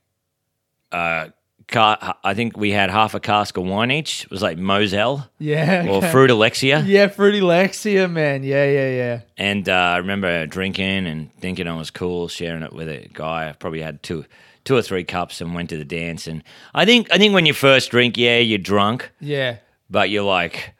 [0.93, 1.29] uh,
[1.69, 4.25] car, I think we had half a cask of wine each.
[4.25, 5.87] It was like Moselle Yeah.
[5.89, 6.01] or.
[6.03, 6.87] Fruity Lexia.
[6.87, 8.43] Yeah, Fruity Lexia, man.
[8.45, 9.21] Yeah, yeah, yeah.
[9.37, 13.49] And uh, I remember drinking and thinking I was cool, sharing it with a guy.
[13.49, 14.25] I probably had two,
[14.65, 16.27] two or three cups and went to the dance.
[16.27, 16.43] And
[16.75, 19.57] I think, I think when you first drink, yeah, you're drunk, Yeah.
[19.91, 20.75] but you're like,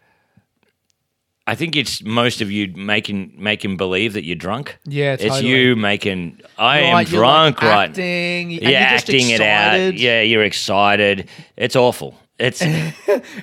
[1.49, 4.79] I think it's most of you making making believe that you're drunk.
[4.85, 6.41] Yeah, it's you making.
[6.59, 7.89] I am you're, like, drunk, right?
[7.89, 9.95] acting, you're acting it out.
[9.95, 11.29] Yeah, you're excited.
[11.57, 12.15] It's awful.
[12.39, 12.63] It's.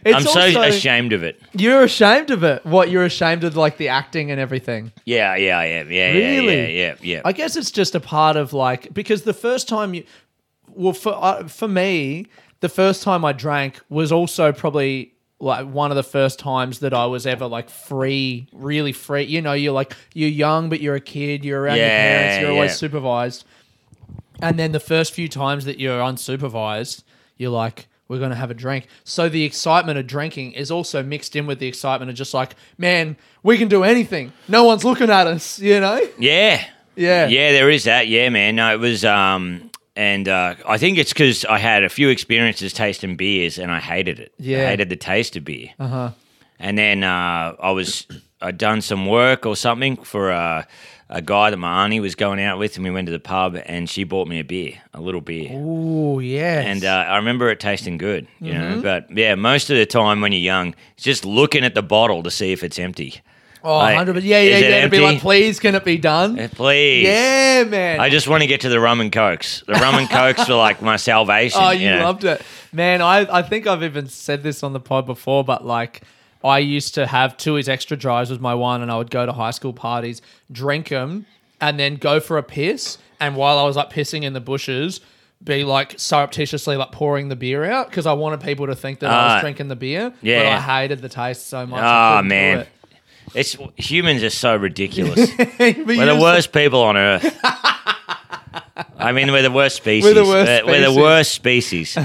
[0.06, 1.42] It's I'm so ashamed of it.
[1.54, 2.66] You're ashamed of it.
[2.66, 2.92] What?
[2.92, 4.92] You're ashamed of like the acting and everything.
[5.06, 6.56] Yeah, yeah, yeah, yeah, Really?
[6.58, 7.22] yeah, yeah, yeah, yeah.
[7.24, 10.04] I guess it's just a part of like because the first time you,
[10.68, 12.28] well, for uh, for me,
[12.60, 15.12] the first time I drank was also probably
[15.43, 19.23] like one of the first times that I was ever like free, really free.
[19.23, 21.43] You know, you're like you're young, but you're a kid.
[21.43, 22.41] You're around your parents.
[22.41, 22.75] You're always yeah.
[22.75, 23.45] supervised.
[24.41, 27.03] And then the first few times that you're unsupervised,
[27.38, 28.88] you're like, we're going to have a drink.
[29.03, 32.56] So the excitement of drinking is also mixed in with the excitement of just like,
[32.77, 34.34] man, we can do anything.
[34.47, 36.01] No one's looking at us, you know?
[36.17, 36.65] Yeah.
[36.95, 37.27] Yeah.
[37.27, 38.08] Yeah, there is that.
[38.08, 38.56] Yeah, man.
[38.56, 42.73] No, it was um and uh, I think it's because I had a few experiences
[42.73, 44.34] tasting beers and I hated it.
[44.39, 44.63] Yeah.
[44.63, 45.69] I hated the taste of beer.
[45.79, 46.10] Uh huh.
[46.60, 48.08] And then uh, I was
[48.41, 50.67] I'd done some work or something for a,
[51.10, 53.58] a guy that my auntie was going out with, and we went to the pub,
[53.65, 55.49] and she bought me a beer, a little beer.
[55.53, 56.65] Oh, yes.
[56.65, 58.75] And uh, I remember it tasting good, you Mm-hmm.
[58.75, 58.82] know.
[58.82, 62.23] But yeah, most of the time when you're young, it's just looking at the bottle
[62.23, 63.21] to see if it's empty.
[63.65, 64.82] Oh, like, 100 Yeah, yeah, is yeah.
[64.84, 66.38] To be like, please, can it be done?
[66.38, 67.04] Eh, Please.
[67.06, 67.99] Yeah, man.
[67.99, 69.63] I just want to get to the rum and cokes.
[69.65, 71.62] The rum and cokes were like my salvation.
[71.63, 72.04] Oh, you know?
[72.04, 72.41] loved it,
[72.73, 73.02] man.
[73.02, 76.02] I, I think I've even said this on the pod before, but like
[76.43, 79.32] I used to have Toohey's extra drives was my one, and I would go to
[79.32, 80.21] high school parties,
[80.52, 81.26] drink them,
[81.62, 82.97] and then go for a piss.
[83.21, 84.99] And while I was like pissing in the bushes,
[85.41, 89.10] be like surreptitiously like pouring the beer out because I wanted people to think that
[89.10, 90.13] I Ah, was drinking the beer.
[90.21, 90.47] Yeah, but.
[90.69, 91.82] I hated the taste so much.
[91.82, 92.67] I do man.
[93.36, 93.39] It.
[93.39, 95.30] It's humans are so ridiculous.
[95.60, 97.39] We're the worst people on earth.
[98.98, 100.04] I mean, we're the worst species.
[100.06, 100.98] We're the worst We're the species.
[100.98, 101.98] worst species.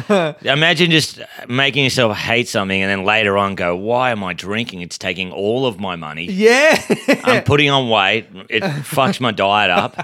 [0.42, 4.82] Imagine just making yourself hate something and then later on go, "Why am I drinking?
[4.82, 6.24] It's taking all of my money.
[6.24, 6.80] Yeah.
[7.24, 8.26] I'm putting on weight.
[8.48, 9.96] It fucks my diet up."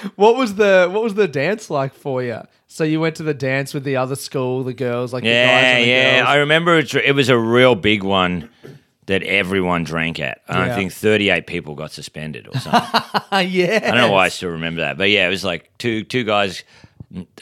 [0.16, 2.40] what was the what was the dance like for you?
[2.66, 5.34] So you went to the dance with the other school, the girls, like the guys
[5.34, 6.18] Yeah, and the yeah.
[6.18, 6.28] girls.
[6.28, 8.50] I remember it was a real big one
[9.06, 10.40] that everyone drank at.
[10.48, 10.74] I Yeah.
[10.74, 13.00] think 38 people got suspended or something.
[13.48, 13.80] yeah.
[13.82, 16.24] I don't know why I still remember that, but yeah, it was like two two
[16.24, 16.64] guys.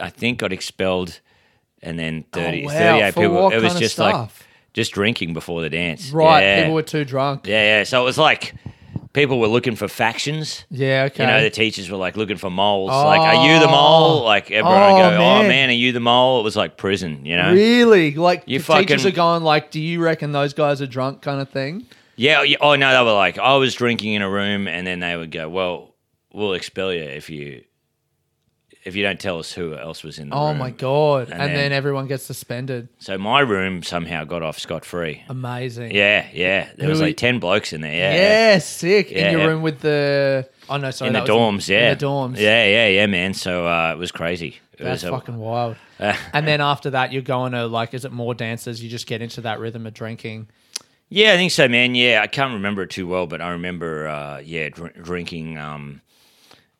[0.00, 1.20] I think got expelled,
[1.82, 2.72] and then 30, Oh, wow.
[2.72, 3.42] 38 For people.
[3.44, 4.46] what it was kind of just like stuff?
[4.74, 6.10] just drinking before the dance.
[6.10, 6.60] Right, Yeah.
[6.62, 7.46] people were too drunk.
[7.46, 7.84] yeah, yeah.
[7.84, 8.54] So it was like
[9.12, 10.64] people were looking for factions.
[10.70, 11.24] Yeah, okay.
[11.24, 12.90] You know, the teachers were like looking for moles.
[12.92, 13.04] Oh.
[13.06, 13.70] Like, are you the Oh.
[13.70, 14.24] mole?
[14.24, 15.48] Like everyone Oh, would go, oh, oh man.
[15.48, 16.40] man, are you the mole?
[16.40, 17.24] It was like prison.
[17.26, 17.52] You know.
[17.52, 18.14] really?
[18.14, 21.40] Like You the teachers are going like, "Do you reckon those guys are drunk?" kind
[21.40, 21.86] of thing.
[22.16, 22.56] Yeah, yeah.
[22.60, 25.30] Oh no, they were like, I was drinking in a room, and then they would
[25.30, 25.94] go, "Well,
[26.32, 27.64] we'll expel you if you
[28.84, 31.30] if you don't tell us who else was in the Oh room." my god!
[31.30, 32.88] And, then, everyone gets suspended.
[32.98, 35.22] So my room somehow got off scot free.
[35.28, 35.92] Amazing.
[35.94, 36.68] Yeah, yeah.
[36.76, 37.92] There was Who- like ten blokes in there.
[37.94, 38.14] Yeah,
[38.52, 39.10] Yeah, sick.
[39.10, 39.46] Yeah, in your yeah.
[39.46, 41.68] room with the oh no, sorry, in the that was dorms.
[41.68, 42.36] yeah, in the dorms.
[42.38, 43.34] Yeah, yeah, yeah, man.
[43.34, 44.58] So uh, it was crazy.
[44.78, 45.76] It That's was a- fucking wild.
[46.02, 48.82] Uh, and then after that, you're going to like, is it more dances?
[48.82, 50.48] You just get into that rhythm of drinking.
[51.08, 51.94] yeah, I think so, man.
[51.94, 55.58] Yeah, I can't remember it too well, but I remember, uh, yeah, dr- drinking.
[55.58, 56.00] Um,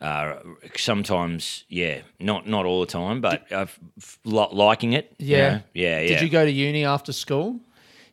[0.02, 0.36] uh,
[0.76, 3.78] sometimes, yeah, not not all the time, but f-
[4.24, 5.14] li- liking it.
[5.18, 5.50] you Yeah.
[5.50, 5.60] know?
[5.74, 6.08] yeah, yeah.
[6.08, 7.60] Did you go to uni after school?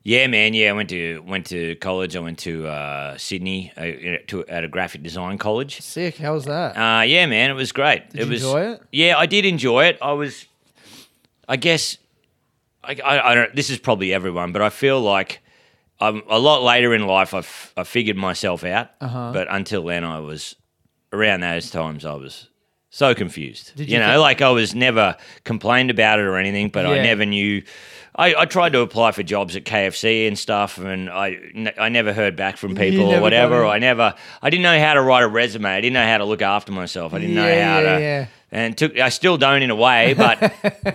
[0.04, 0.54] Yeah, man.
[0.54, 2.16] Yeah, I went to went to college.
[2.16, 5.82] I went to uh, Sydney uh, to at a graphic design college.
[5.82, 6.18] Sick.
[6.18, 6.78] How was that?
[6.78, 8.10] Uh, yeah, man, it was great.
[8.12, 8.82] Did it you was, enjoy it?
[8.92, 9.98] Yeah, I did enjoy it.
[10.02, 10.46] I was,
[11.50, 11.98] I guess,
[12.84, 13.56] I, I, I don't.
[13.56, 15.42] This is probably everyone, but I feel like
[16.00, 17.34] I'm a lot later in life.
[17.34, 19.32] I, f- I figured myself out, Uh-huh.
[19.34, 20.56] but until then, I was
[21.14, 22.06] around those times.
[22.06, 22.48] I was
[22.90, 23.76] so confused.
[23.76, 26.86] Did you, you know, think- like I was never complained about it or anything, but
[26.86, 26.92] Yeah.
[26.94, 27.64] I never knew.
[28.16, 31.88] I, I tried to apply for jobs at KFC and stuff, and I, n- I
[31.90, 33.66] never heard back from people never or whatever.
[33.66, 35.66] I never, I didn't know how to write a resume.
[35.70, 37.14] I didn't know how to look after myself.
[37.14, 38.28] I didn't know how yeah, to yeah.
[38.52, 38.98] And took.
[38.98, 40.54] I still don't in a way, but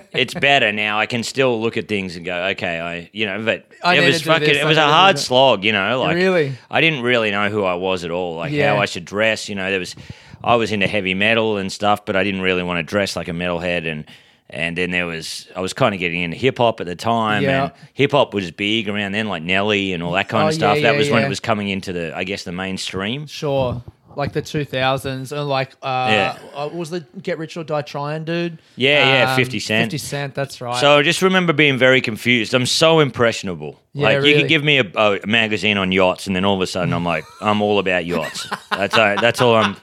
[0.13, 0.99] it's better now.
[0.99, 4.07] I can still look at things and go, okay, I, you know, but I it
[4.07, 4.49] was fucking.
[4.49, 6.01] this, it was need a hard slog, you know.
[6.01, 6.53] Like Really?
[6.71, 8.75] I didn't really know who I was at all, like Yeah.
[8.75, 9.49] how I should dress.
[9.49, 9.95] You know, there was.
[10.43, 13.29] I was into heavy metal and stuff, but I didn't really want to dress like
[13.29, 14.05] a metalhead and.
[14.51, 17.43] And then there was, I was kind of getting into hip hop at the time,
[17.43, 17.63] Yeah.
[17.65, 20.55] and hip hop was big around then, like Nelly and all that kind Oh, of
[20.55, 20.77] stuff.
[20.77, 23.27] yeah, that was when it was coming into the, I guess, the mainstream.
[23.27, 23.83] Sure.
[24.17, 26.39] Like the 2000s and like uh, Yeah.
[26.55, 28.59] uh was the Get Rich or Die Trying dude?
[28.77, 29.93] Yeah, yeah, Um, 50 Cent.
[29.93, 30.81] 50 Cent, that's right.
[30.81, 32.55] So I just remember being very confused.
[32.55, 33.81] I'm so impressionable.
[33.93, 34.41] Yeah, like you really.
[34.41, 37.05] could give me a, a magazine on yachts, and then all of a sudden I'm
[37.05, 38.49] like, I'm all about yachts.
[38.71, 39.77] That's all, that's all I'm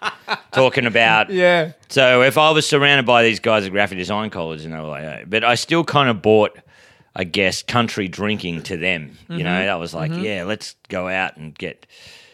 [0.52, 1.30] talking about.
[1.32, 1.72] yeah.
[1.90, 4.84] So if I was surrounded by these guys at graphic design college, and they were
[4.88, 6.58] like, hey, but I still kind of bought,
[7.16, 9.18] I guess, country drinking to them.
[9.30, 9.44] You Mm-hmm.
[9.46, 11.86] know, I was like, yeah, let's go out and get.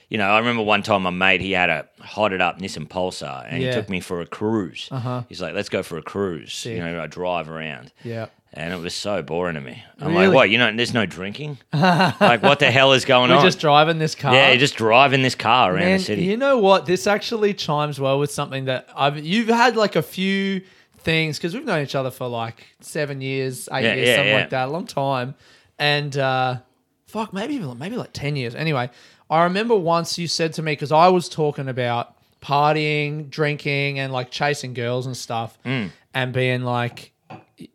[0.09, 3.45] You know, I remember one time my mate he had a hotted up Nissan Pulsar,
[3.49, 3.69] and Yeah.
[3.69, 4.87] he took me for a cruise.
[4.91, 5.23] Uh-huh.
[5.27, 6.53] He's like, let's go for a cruise.
[6.53, 6.77] Sick.
[6.77, 7.91] You know, I drive around.
[8.03, 8.27] Yeah.
[8.53, 9.83] And it was so boring to me.
[9.99, 10.27] I'm Really?
[10.27, 10.49] like, what?
[10.49, 11.57] You know, there's no drinking.
[11.73, 13.45] like, what the hell is going on?" We're on?
[13.45, 14.33] just driving this car.
[14.33, 16.23] yeah, you're just driving this car around Man, the city.
[16.23, 16.85] you know what?
[16.85, 19.19] This actually chimes well with something that I've.
[19.23, 20.61] You've had like a few
[20.99, 24.33] things because we've known each other for like seven years, eight Yeah, years, yeah, something
[24.33, 25.35] like that, a long time,
[25.77, 26.55] and uh,
[27.07, 28.55] fuck, maybe even maybe like ten years.
[28.55, 28.89] Anyway,
[29.29, 34.11] I remember once you said to me because I was talking about partying, drinking, and
[34.13, 35.91] like chasing girls and stuff, Mm.
[36.13, 37.11] and being like.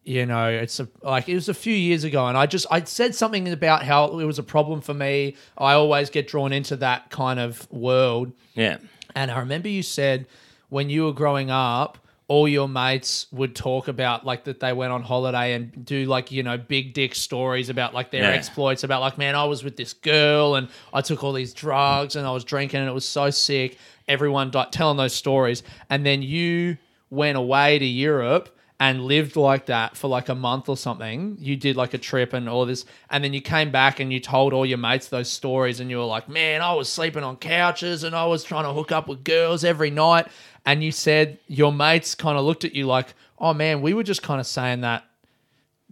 [0.05, 2.85] You know, it's a, like it was a few years ago, and I just I
[2.85, 5.35] said something about how it was a problem for me.
[5.59, 8.77] I always get drawn into that kind of world, yeah.
[9.17, 10.27] and I remember you said
[10.69, 14.93] when you were growing up, all your mates would talk about like that they went
[14.93, 18.31] on holiday and do like, you know, big dick stories about like their Yeah.
[18.31, 22.17] exploits, about like, man, I was with this girl and I took all these drugs
[22.17, 23.77] and I was drinking and it was so sick.
[24.09, 25.63] Everyone di- telling those stories.
[25.91, 26.79] And then you
[27.11, 31.37] went away to Europe and lived like that for like a month or something.
[31.39, 34.19] You did like a trip and all this, and then you came back and you
[34.19, 37.37] told all your mates those stories, and you were like, "Man, I was sleeping on
[37.37, 40.27] couches and I was trying to hook up with girls every night."
[40.67, 44.03] And you said your mates kind of looked at you like, "Oh man, we were
[44.03, 45.05] just kind of saying that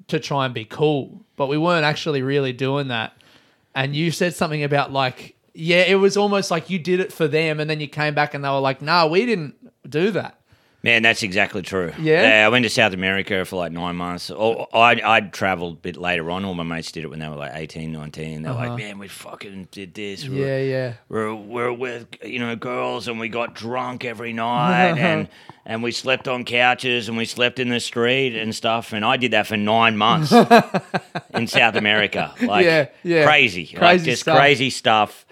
[0.09, 3.12] to try and be cool, but we weren't actually really doing that."
[3.72, 7.29] And you said something about like, yeah, it was almost like you did it for
[7.29, 9.55] them, and then you came back and they were like, "No, we didn't
[9.88, 10.39] do that."
[10.82, 11.92] Man, that's exactly true.
[11.98, 12.22] Yeah?
[12.40, 14.30] yeah, I went to South America for like nine months.
[14.30, 16.44] Or I'd, I'd traveled a bit later on.
[16.46, 18.42] All my mates did it when they were like 18, 19.
[18.42, 20.26] They're like, man, we fucking did this.
[20.26, 20.48] We're- Uh-huh.
[20.50, 20.92] Yeah, yeah.
[21.10, 25.28] We're, we're with, you know, girls and we got drunk every night and,
[25.66, 28.94] and we slept on couches and we slept in the street and stuff.
[28.94, 30.32] And I did that for nine months
[31.34, 32.32] in South America.
[32.40, 33.26] Like, Yeah, yeah.
[33.26, 33.76] crazy.
[33.78, 34.38] like, just stuff.
[34.38, 35.26] crazy stuff.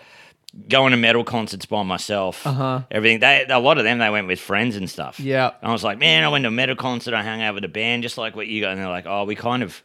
[0.68, 2.46] Going to metal concerts by myself.
[2.46, 2.82] Uh-huh.
[2.90, 3.20] Everything.
[3.20, 5.20] They, a lot of them, they went with friends and stuff.
[5.20, 5.50] Yeah.
[5.60, 7.14] And I was like, man, I went to a metal concert.
[7.14, 8.72] I hung out with a band, just like what you got.
[8.72, 9.82] And they're like, oh, we kind of,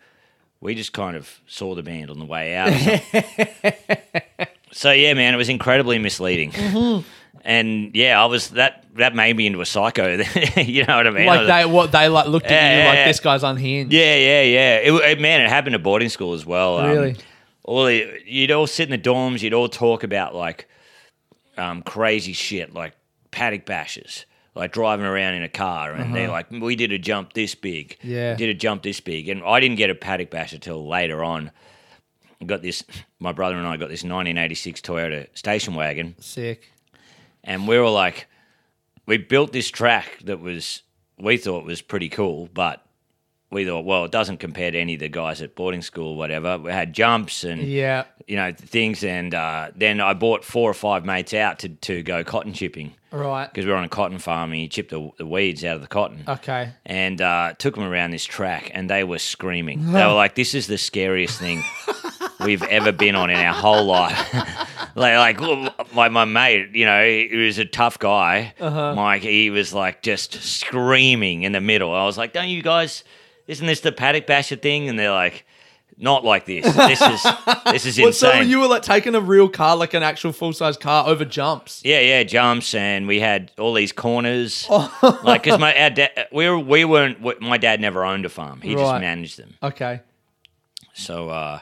[0.61, 2.71] we just kind of saw the band on the way out.
[4.71, 6.51] so yeah, man, it was incredibly misleading.
[6.51, 7.07] Mm-hmm.
[7.45, 8.79] And yeah, I was that.
[8.95, 10.17] That made me into a psycho.
[10.55, 11.25] you know what I mean?
[11.25, 13.07] Like they what they like looked at Yeah, you like yeah.
[13.07, 13.91] this guy's unhinged.
[13.91, 14.75] yeah, yeah, yeah.
[14.77, 16.77] It, it- man, it happened at boarding school as well.
[16.77, 17.15] Um, Really?
[17.63, 19.41] All the, you'd all sit in the dorms.
[19.41, 20.67] You'd all talk about like
[21.57, 22.93] um, crazy shit, like
[23.31, 27.33] paddock bashes, like driving around in a car, and they're like, "We did a jump
[27.33, 27.97] this big.
[28.01, 28.11] Uh-huh.
[28.11, 28.35] Yeah.
[28.35, 31.51] did a jump this big." And I didn't get a paddock bash until later on.
[32.41, 32.83] I got this.
[33.19, 36.69] My brother and I got this 1986 Toyota station wagon Sick.
[37.43, 38.27] and we were like,
[39.05, 40.81] we built this track that was
[41.17, 42.82] we thought was pretty cool, but
[43.53, 46.17] we thought, well, it doesn't compare to any of the guys at boarding school, or
[46.17, 46.57] whatever.
[46.57, 48.03] We had jumps and Yeah.
[48.27, 52.03] you know things, and uh, then I bought four or five mates out to to
[52.03, 53.47] go cotton chipping Right.
[53.47, 55.81] because we were on a cotton farm and you chipped the, the weeds out of
[55.81, 56.23] the cotton.
[56.27, 56.69] Okay.
[56.85, 59.85] And uh, took them around this track, and they were screaming.
[59.93, 61.61] They were like, "This is the scariest thing
[62.43, 64.17] we've ever been on in our whole life."
[64.95, 68.53] like, like my my mate, you know, he was a tough guy.
[68.59, 71.93] Mike, he was like just screaming in the middle.
[71.93, 73.03] I was like, "Don't you guys?
[73.47, 75.45] Isn't this the paddock basher thing?" And they're like,
[75.97, 76.65] "Not like this.
[76.75, 77.23] This is
[77.65, 78.03] this is insane.
[78.03, 81.07] Well, so you were like taking a real car, like an actual full size car,
[81.07, 81.81] over jumps.
[81.83, 84.67] Yeah, yeah, jumps, and we had all these corners.
[85.23, 87.41] like, because my our dad, we were, we weren't.
[87.41, 89.55] My dad never owned a farm; he just managed them.
[89.61, 90.01] Okay.
[90.93, 91.59] So, uh,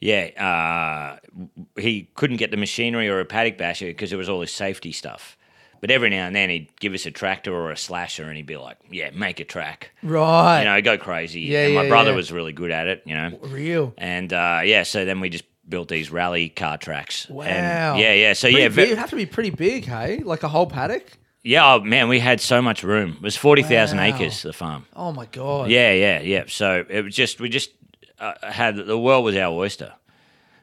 [0.00, 4.40] yeah, uh, he couldn't get the machinery or a paddock basher because it was all
[4.40, 5.36] this safety stuff.
[5.80, 8.46] But every now and then he'd give us a tractor or a slasher, and he'd
[8.46, 10.60] be like, "Yeah, make a track." Right.
[10.60, 11.40] You know, go crazy.
[11.42, 12.16] Yeah, and my yeah, brother yeah.
[12.16, 13.02] was really good at it.
[13.06, 13.94] You know, real.
[13.96, 17.26] and uh, yeah, so then we just built these rally car tracks.
[17.26, 17.96] And- Wow.
[17.96, 18.32] yeah, yeah.
[18.34, 18.78] So Pretty yeah, big.
[18.86, 20.18] It'd have to be pretty big, hey?
[20.18, 21.04] Like a whole paddock.
[21.42, 23.12] Yeah, oh, man, we had so much room.
[23.16, 24.04] It was forty thousand Wow.
[24.04, 24.42] acres.
[24.42, 24.84] The farm.
[24.94, 25.70] Oh my god.
[25.70, 26.44] Yeah, yeah, yeah.
[26.48, 27.70] So it was just we just
[28.18, 29.94] uh, had the world was our oyster.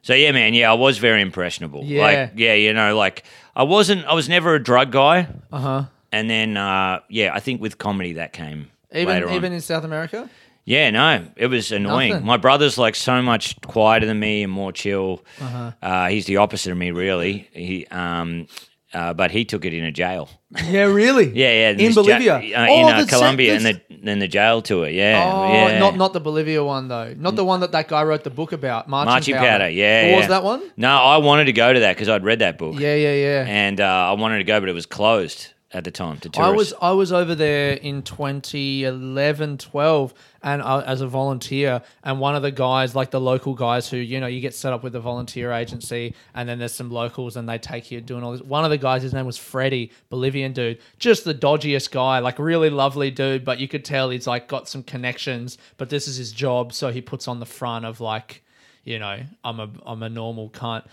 [0.07, 0.53] So yeah, man.
[0.53, 1.83] Yeah, I was very impressionable.
[1.83, 2.01] Yeah.
[2.01, 3.25] Like yeah, you know, like
[3.57, 4.05] I wasn't.
[4.05, 5.27] I was never a drug guy.
[5.51, 5.83] Uh huh.
[6.13, 9.35] And then uh, yeah, I think with comedy that came Even later on.
[9.35, 10.29] even in South America.
[10.63, 12.11] Yeah, no, it was annoying.
[12.11, 12.25] Nothing.
[12.25, 15.25] My brother's like so much quieter than me and more chill.
[15.41, 15.73] Uh-huh.
[15.81, 17.49] uh he's the opposite of me, really.
[17.51, 18.47] He, um,
[18.93, 20.29] uh, but he took it in a jail.
[20.65, 21.27] Yeah, really.
[21.35, 21.69] Yeah, yeah.
[21.71, 22.35] In this ja- Bolivia.
[22.35, 24.87] uh, Oh, in uh, Colombia, and the in the jail tour.
[24.87, 25.79] Yeah, Oh, yeah.
[25.79, 27.13] not not the Bolivia one though.
[27.17, 28.87] Not the one that that guy wrote the book about.
[28.87, 29.47] Marching, Marching powder.
[29.49, 29.69] powder.
[29.69, 30.17] Yeah, What yeah.
[30.19, 30.61] was that one?
[30.77, 32.79] No, I wanted to go to that because I'd read that book.
[32.79, 33.45] Yeah, yeah, yeah.
[33.47, 36.37] and uh, I wanted to go, but it was closed at the time to tourists?
[36.39, 41.81] I was I was over there in 2011, 12, and I, as a volunteer.
[42.03, 44.73] And one of the guys, like the local guys, who you know you get set
[44.73, 48.23] up with a volunteer agency, and then there's some locals, and they take you doing
[48.23, 48.41] all this.
[48.41, 52.39] One of the guys, his name was Freddie, Bolivian dude, just the dodgiest guy, like
[52.39, 55.57] really lovely dude, but you could tell he's like got some connections.
[55.77, 58.43] But this is his job, so he puts on the front of like,
[58.83, 60.85] you know, I'm a I'm a normal cunt.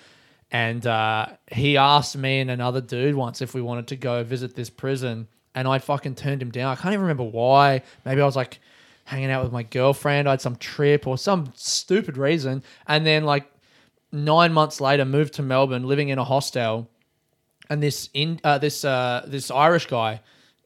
[0.50, 4.54] And uh, he asked me and another dude once if we wanted to go visit
[4.54, 5.28] this prison.
[5.54, 6.72] And I fucking turned him down.
[6.72, 7.83] I can't even remember why.
[8.04, 8.61] Maybe I was like
[9.04, 10.28] hanging out with my girlfriend.
[10.28, 12.62] I had some trip or some stupid reason.
[12.87, 13.50] And then, like,
[14.12, 16.88] nine months later, moved to Melbourne, living in a hostel.
[17.70, 20.20] And this in uh, this uh, this Irish guy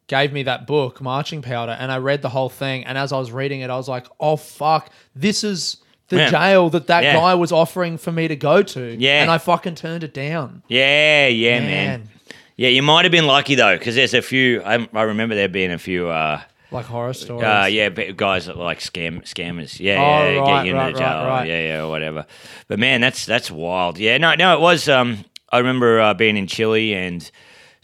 [0.08, 2.84] gave me that book, Marching Powder, and I read the whole thing.
[2.84, 5.76] And as I was reading it, I was like, "Oh fuck, this is
[6.08, 6.30] the Yeah.
[6.30, 7.14] jail that that Yeah.
[7.14, 9.22] guy was offering for me to go to." Yeah.
[9.22, 10.62] and I fucking turned it down.
[10.68, 11.66] yeah, yeah, man.
[11.68, 12.08] Man.
[12.56, 14.62] Yeah, you might have been lucky though, because there's a few.
[14.64, 16.08] I, I remember there being a few.
[16.08, 16.40] Uh,
[16.72, 17.44] Like horror stories.
[17.44, 19.78] Uh, yeah, guys that like scam scammers.
[19.80, 21.24] Yeah, Oh, yeah, right, get you into right, the jail.
[21.26, 21.46] right.
[21.48, 22.26] Yeah, yeah, whatever.
[22.66, 23.96] But man, that's that's wild.
[23.98, 24.88] Yeah, no, no, it was.
[24.88, 27.30] Um, I remember uh, being in Chile and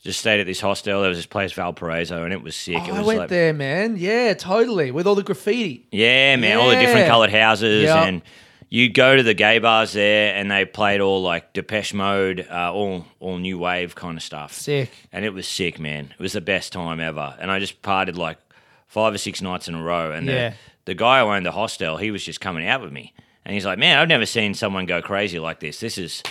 [0.04, 1.00] just stayed at this hostel.
[1.00, 2.76] There was this place Valparaiso, and it was sick.
[2.78, 3.96] Oh, it I was went like, there, man.
[3.98, 4.90] Yeah, totally.
[4.90, 5.86] With all the graffiti.
[5.90, 7.96] Yeah, man, all the different coloured houses, Yep.
[7.96, 8.22] and
[8.68, 12.72] you'd go to the gay bars there, and they played all like Depeche Mode, uh,
[12.72, 14.52] all all new wave kind of stuff.
[14.52, 14.90] Sick.
[15.12, 16.12] and it was sick, man.
[16.12, 18.38] It was the best time ever, and I just partied like
[18.86, 20.12] five or six nights in a row.
[20.12, 20.50] And Yeah.
[20.50, 23.14] the the guy who owned the hostel, he was just coming out with me,
[23.46, 25.80] and he's like, "Man, I've never seen someone go crazy like this.
[25.80, 26.22] This is."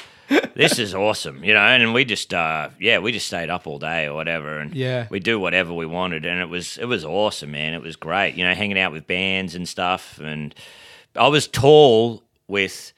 [0.55, 3.79] This is awesome, you know, and we just, uh, yeah, we just stayed up all
[3.79, 5.07] day or whatever, and Yeah.
[5.09, 7.73] we do whatever we wanted, and it was, it was awesome, man.
[7.73, 10.53] It was great, you know, hanging out with bands and stuff, and
[11.15, 12.93] I was tall with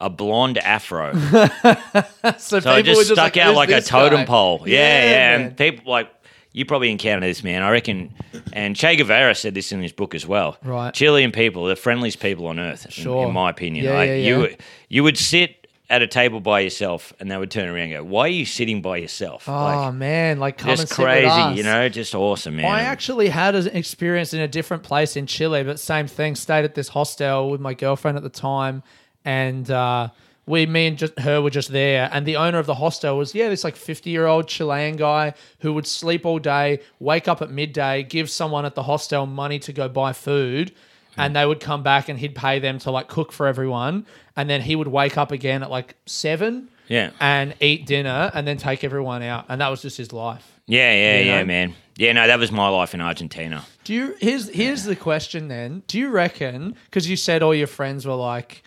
[0.00, 1.12] a blonde afro,
[2.38, 4.62] So, so I just stuck like, out like a totem guy?" pole.
[4.66, 5.10] Yeah, yeah.
[5.38, 5.40] man.
[5.48, 6.08] And people like
[6.52, 7.62] you probably encountered this, man.
[7.62, 8.14] I reckon.
[8.52, 10.56] And Che Guevara said this in his book as well.
[10.64, 10.92] Right.
[10.94, 13.26] Chilean people, the friendliest people on earth, in- Sure.
[13.26, 13.84] in, my opinion.
[13.84, 14.56] Yeah, like, yeah, You
[14.88, 15.57] you would sit
[15.90, 18.44] at a table by yourself, and they would turn around and go, "Why are you
[18.44, 22.56] sitting by yourself?" Oh like, man, like come and just crazy, you know, just awesome,
[22.56, 22.66] man.
[22.66, 26.34] I actually had an experience in a different place in Chile, but same thing.
[26.34, 28.82] Stayed at this hostel with my girlfriend at the time,
[29.24, 30.08] and uh,
[30.44, 32.10] we, me and just her were just there.
[32.12, 35.86] And the owner of the hostel was, yeah, this like fifty-year-old Chilean guy who would
[35.86, 39.88] sleep all day, wake up at midday, give someone at the hostel money to go
[39.88, 40.72] buy food,
[41.18, 44.48] and they would come back and he'd pay them to like cook for everyone, and
[44.48, 46.68] then he would wake up again at like seven.
[46.88, 47.10] Yeah.
[47.20, 49.44] And eat dinner and then take everyone out.
[49.50, 50.58] And that was just his life.
[50.66, 51.74] yeah, yeah, yeah, man.
[51.98, 53.64] Yeah, no, that was my life in Argentina.
[53.84, 55.82] Do you here's here's the question then?
[55.86, 58.62] Do you reckon because you said all your friends were like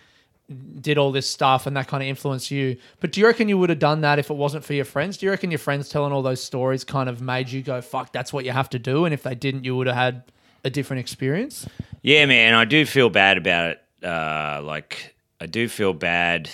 [0.80, 3.56] did all this stuff and that kind of influenced you, but do you reckon you
[3.56, 5.16] would have done that if it wasn't for your friends?
[5.16, 8.12] Do you reckon your friends telling all those stories kind of made you go fuck
[8.12, 10.24] that's what you have to do and if they didn't you would have had
[10.62, 11.66] a different experience?
[12.02, 13.82] Yeah, man, I do feel bad about it.
[14.04, 16.50] Uh, like, I do feel bad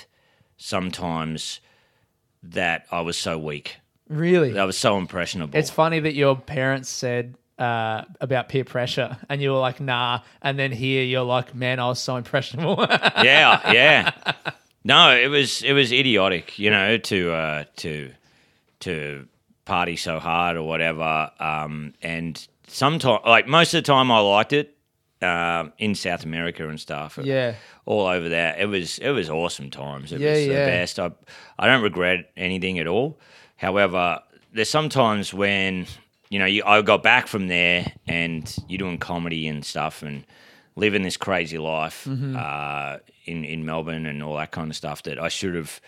[0.58, 1.60] sometimes
[2.42, 3.76] that I was so weak.
[4.08, 4.58] Really?
[4.58, 5.58] I was so impressionable.
[5.58, 10.20] It's funny that your parents said uh, about peer pressure and you were like nah
[10.42, 12.76] and then here you're like man I was so impressionable.
[12.88, 14.12] yeah, yeah.
[14.84, 18.12] No, it was it was idiotic, you know, to uh, to
[18.80, 19.26] to
[19.64, 21.30] party so hard or whatever.
[21.38, 24.77] Um, and sometimes, like most of the time, I liked it
[25.22, 27.18] um, in South America and stuff.
[27.22, 27.54] Yeah.
[27.86, 28.54] all over there.
[28.58, 30.12] It was it was awesome times.
[30.12, 30.98] It Yeah, was the best.
[31.00, 31.10] I
[31.58, 33.18] I don't regret anything at all.
[33.56, 34.20] However,
[34.52, 35.86] there's sometimes when
[36.30, 40.24] you know you, I got back from there and you're doing comedy and stuff and
[40.76, 42.36] living this crazy life Mm-hmm.
[42.38, 45.80] uh, in in Melbourne and all that kind of stuff that I should have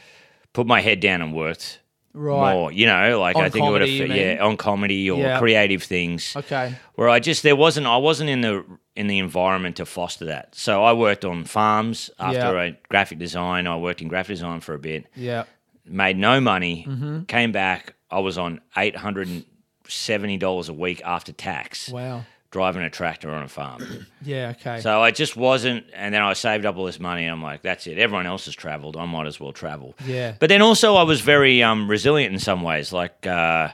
[0.53, 1.79] put my head down and worked
[2.13, 2.53] Right.
[2.55, 2.73] more.
[2.73, 5.39] You know, like On I think it would have yeah on comedy or Yeah.
[5.39, 6.75] creative things okay.
[6.97, 8.65] where I just there wasn't I wasn't in the
[8.97, 10.55] in the environment to foster that.
[10.55, 12.51] So I worked on farms after Yeah.
[12.61, 13.67] I graphic design.
[13.67, 15.07] I worked in graphic design for a bit.
[15.15, 15.45] Yeah.
[15.85, 16.85] Made no money.
[16.89, 17.23] Mm-hmm.
[17.25, 17.95] Came back.
[18.11, 19.45] I was on eight hundred and
[19.87, 21.89] seventy dollars a week after tax.
[21.89, 22.25] Wow.
[22.51, 24.07] Driving a tractor on a farm.
[24.23, 24.53] Yeah.
[24.61, 24.81] Okay.
[24.81, 27.23] So I just wasn't, and then I saved up all this money.
[27.23, 27.97] And I'm like, that's it.
[27.97, 28.97] Everyone else has traveled.
[28.99, 29.95] I might as well travel.
[30.05, 30.35] Yeah.
[30.39, 32.93] But then also, I was very um, resilient in some ways.
[32.93, 33.71] Like, uh,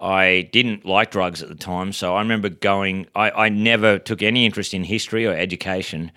[0.00, 1.92] I didn't like drugs at the time.
[1.92, 6.10] So I remember going, I, I never took any interest in history or education.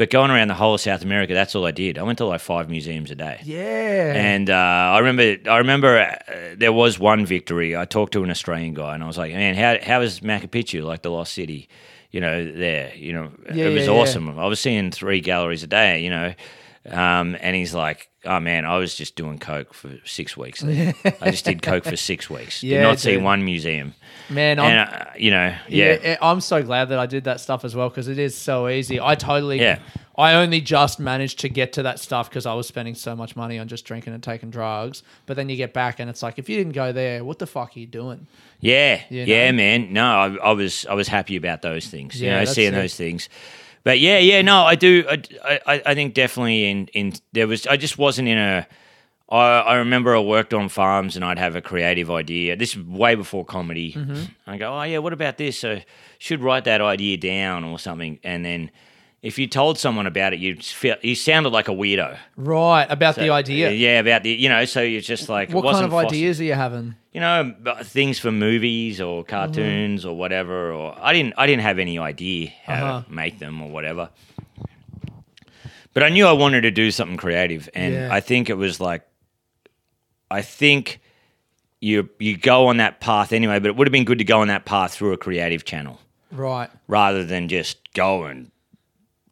[0.00, 1.98] But going around the whole of South America, that's all I did.
[1.98, 3.38] I went to like five museums a day.
[3.44, 4.14] yeah.
[4.14, 7.76] And uh, I remember, I remember uh, there was one victory.
[7.76, 10.48] I talked to an Australian guy, and I was like, "Man, how how is Machu
[10.48, 11.68] Picchu, like the lost city?
[12.12, 12.94] You know, there.
[12.96, 14.00] You know, Yeah, it was yeah, yeah.
[14.00, 14.38] awesome.
[14.38, 16.02] I was seeing three galleries a day.
[16.02, 16.32] You know,
[16.88, 20.60] um, and he's like, "Oh man, I was just doing coke for six weeks.
[20.60, 20.94] there.
[21.20, 22.62] I just did coke for six weeks.
[22.62, 23.94] Yeah, did not see one museum.
[24.30, 26.16] Man, I'm, And uh, you know, yeah, yeah.
[26.22, 29.00] I'm so glad that I did that stuff as well because it is so easy.
[29.00, 29.60] I totally.
[29.60, 29.78] Yeah.
[30.16, 33.36] I only just managed to get to that stuff because I was spending so much
[33.36, 35.02] money on just drinking and taking drugs.
[35.24, 37.46] But then you get back and it's like, if you didn't go there, what the
[37.46, 38.26] fuck are you doing?
[38.60, 39.94] Yeah, You yeah, man.
[39.94, 42.20] No, I, I was I was happy about those things.
[42.20, 42.76] You Yeah, know, seeing it.
[42.76, 43.30] those things.
[43.82, 45.04] But yeah, yeah, no, I do.
[45.08, 47.66] I, I, I think definitely in in there was.
[47.66, 48.66] I just wasn't in a.
[49.30, 52.56] I, I remember I worked on farms and I'd have a creative idea.
[52.56, 53.92] This is way before comedy.
[53.92, 54.24] Mm-hmm.
[54.46, 55.64] I go, oh yeah, what about this?
[55.64, 55.84] I
[56.18, 58.18] should write that idea down or something.
[58.24, 58.70] And then
[59.22, 62.16] if you told someone about it, you feel you sounded like a weirdo.
[62.36, 62.86] Right.
[62.88, 63.70] About the idea.
[63.70, 64.64] yeah, about the you know.
[64.64, 66.94] So you're just like, What kind of Foster- ideas are you having?
[67.12, 67.52] you know
[67.82, 72.52] things for movies or cartoons or whatever or i didn't i didn't have any idea
[72.64, 73.02] how Uh-huh.
[73.02, 74.10] to make them or whatever
[75.92, 78.08] but i knew i wanted to do something creative and Yeah.
[78.12, 79.02] i think it was like
[80.30, 81.00] i think
[81.80, 84.40] you you go on that path anyway but it would have been good to go
[84.40, 85.98] on that path through a creative channel
[86.30, 86.70] Right.
[86.86, 88.52] rather than just go and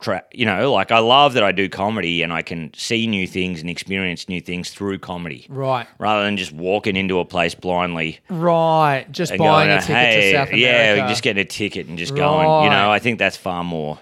[0.00, 3.26] tra- you know like i love that i do comedy and i can see new
[3.26, 5.86] things and experience new things through comedy Right.
[5.98, 9.06] rather than just walking into a place blindly Right.
[9.10, 10.56] Just buying going, a ticket hey, to South America.
[10.58, 12.64] yeah, just getting a ticket and just going.
[12.64, 13.98] You know, I think that's far more,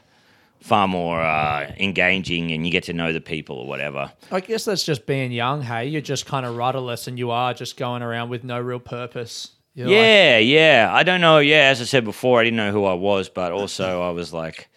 [0.61, 4.11] far more uh, engaging, and you get to know the people or whatever.
[4.31, 5.87] I guess that's just being young, hey?
[5.87, 9.53] You're just kind of rudderless and you are just going around with no real purpose.
[9.75, 10.91] You're like, yeah, yeah.
[10.93, 11.39] I don't know.
[11.39, 14.33] Yeah, as I said before, I didn't know who I was, but also I was
[14.33, 14.69] like,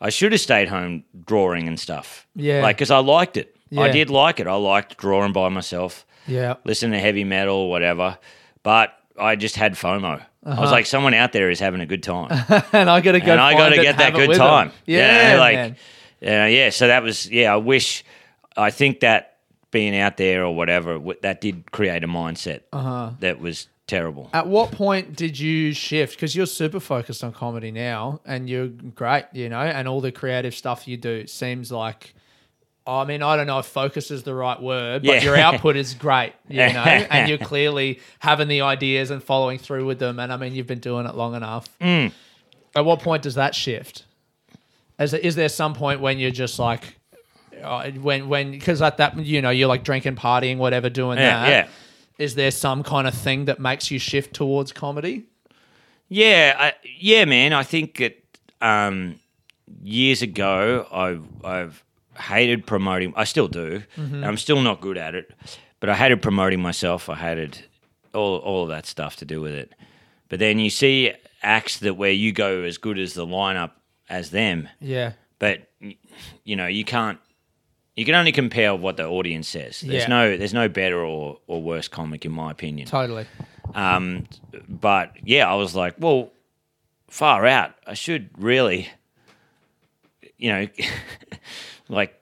[0.00, 2.26] I should have stayed home drawing and stuff.
[2.34, 2.62] Yeah.
[2.62, 3.56] like because I liked it.
[3.76, 4.46] I did like it.
[4.46, 6.06] I liked drawing by myself.
[6.26, 6.54] yeah.
[6.64, 8.18] listen to heavy metal, whatever.
[8.62, 10.20] But I just had FOMO.
[10.20, 10.60] I Uh-huh.
[10.62, 12.30] was like, someone out there is having a good time.
[12.72, 14.70] and I got to go and I got to get that good time.
[14.86, 15.74] Yeah, know, like,
[16.20, 16.70] yeah, yeah.
[16.70, 17.52] So that was, yeah.
[17.52, 18.04] I wish,
[18.56, 19.38] I think that
[19.72, 23.10] being out there or whatever, that did create a mindset Uh-huh.
[23.20, 24.28] that was terrible.
[24.32, 26.14] At what point did you shift?
[26.16, 30.12] Because you're super focused on comedy now, and you're great, you know, and all the
[30.12, 32.14] creative stuff you do seems like.
[32.88, 35.22] I mean, I don't know if focus is the right word, but Yeah.
[35.22, 39.86] your output is great, you know, and you're clearly having the ideas and following through
[39.86, 40.20] with them.
[40.20, 41.66] And I mean, you've been doing it long enough.
[41.80, 42.12] Mm.
[42.76, 44.04] At what point does that shift?
[45.00, 46.96] Is, is there some point when you're just like,
[47.60, 51.40] uh, when when because at that you know you're like drinking, partying, whatever, doing Yeah,
[51.40, 51.48] that.
[51.48, 51.68] yeah.
[52.18, 55.24] Is there some kind of thing that makes you shift towards comedy?
[56.08, 57.52] Yeah, I, yeah, man.
[57.52, 58.22] I think it.
[58.60, 59.20] Um,
[59.82, 61.84] years ago, I've I've
[62.18, 63.12] hated promoting.
[63.16, 63.82] I still do.
[63.96, 64.24] Mm-hmm.
[64.24, 65.30] I'm still not good at it,
[65.80, 67.08] but I hated promoting myself.
[67.10, 67.58] I hated
[68.14, 69.72] all all of that stuff to do with it.
[70.28, 71.12] But then you see
[71.42, 73.72] acts that where you go as good as the lineup
[74.08, 75.12] as them, Yeah.
[75.38, 75.68] but
[76.44, 77.18] you know you can't.
[77.96, 79.80] You can only compare what the audience says.
[79.80, 80.08] There's Yeah.
[80.08, 82.86] no there's no better or, or worse comic in my opinion.
[82.86, 83.26] Totally.
[83.74, 84.26] Um,
[84.68, 86.30] but yeah, I was like, well,
[87.08, 87.72] far out.
[87.86, 88.88] I should really,
[90.38, 90.68] you know,
[91.88, 92.14] like,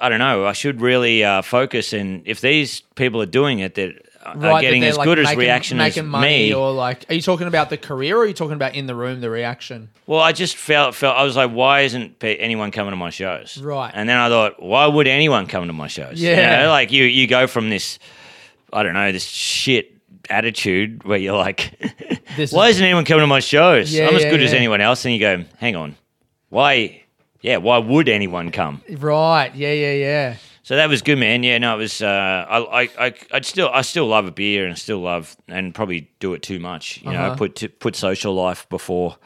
[0.00, 0.46] I don't know.
[0.46, 1.92] I should really uh, focus.
[1.92, 3.92] And if these people are doing it that
[4.36, 7.04] Uh, are that getting as like, good as making- reaction as money me, or like
[7.10, 9.30] are you talking about the career or are you talking about in the room the
[9.30, 9.88] reaction?
[10.06, 13.58] well, I just felt felt I was like, why isn't anyone coming to my shows?
[13.58, 13.90] Right.
[13.94, 16.20] And then I thought, why would anyone come to my shows?
[16.20, 16.62] You Yeah.
[16.64, 17.98] know, like you you go from this,
[18.72, 19.92] I don't know, this shit
[20.28, 21.72] attitude where you're like,
[22.36, 23.92] why is- isn't anyone coming to my shows?
[23.92, 25.04] Yeah, I'm as yeah, good as anyone else.
[25.04, 25.96] And you go, hang on,
[26.48, 27.02] why?
[27.42, 28.82] Yeah, why would anyone come?
[28.90, 29.54] Right.
[29.54, 30.36] Yeah, yeah, yeah.
[30.70, 31.42] So that was good, man.
[31.42, 32.00] Yeah, no, it was.
[32.00, 36.08] Uh, I, I, I'd still, I still love a beer, and still love, and probably
[36.20, 37.02] do it too much.
[37.02, 37.34] You know, Uh-huh.
[37.34, 39.16] put t- put social life before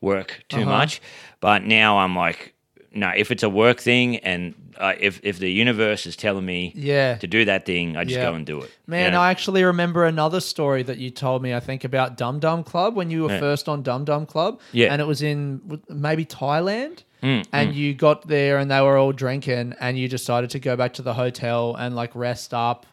[0.00, 0.70] work too Uh-huh.
[0.70, 1.02] much.
[1.40, 2.54] But now I'm like,
[2.96, 6.72] no, if it's a work thing, and uh, if if the universe is telling me
[6.74, 7.16] Yeah.
[7.18, 8.30] to do that thing, I just Yeah.
[8.30, 8.70] go and do it.
[8.86, 9.20] Man, You know?
[9.20, 12.96] I actually remember another story that you told me, I think, about Dum Dum Club
[12.96, 13.40] when you were Yeah.
[13.40, 14.58] first on Dum Dum Club.
[14.72, 14.88] Yeah.
[14.88, 17.04] Mm, And it was in maybe Thailand.
[17.52, 20.92] and you got there and they were all drinking and you decided to go back
[20.94, 22.86] to the hotel and like rest up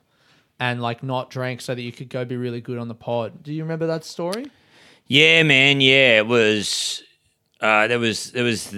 [0.59, 3.43] and like not drink so that you could go be really good on the pod.
[3.43, 4.45] Do you remember that story?
[5.07, 5.81] Yeah, man.
[5.81, 7.03] Yeah, it was.
[7.61, 8.73] Uh, there was there was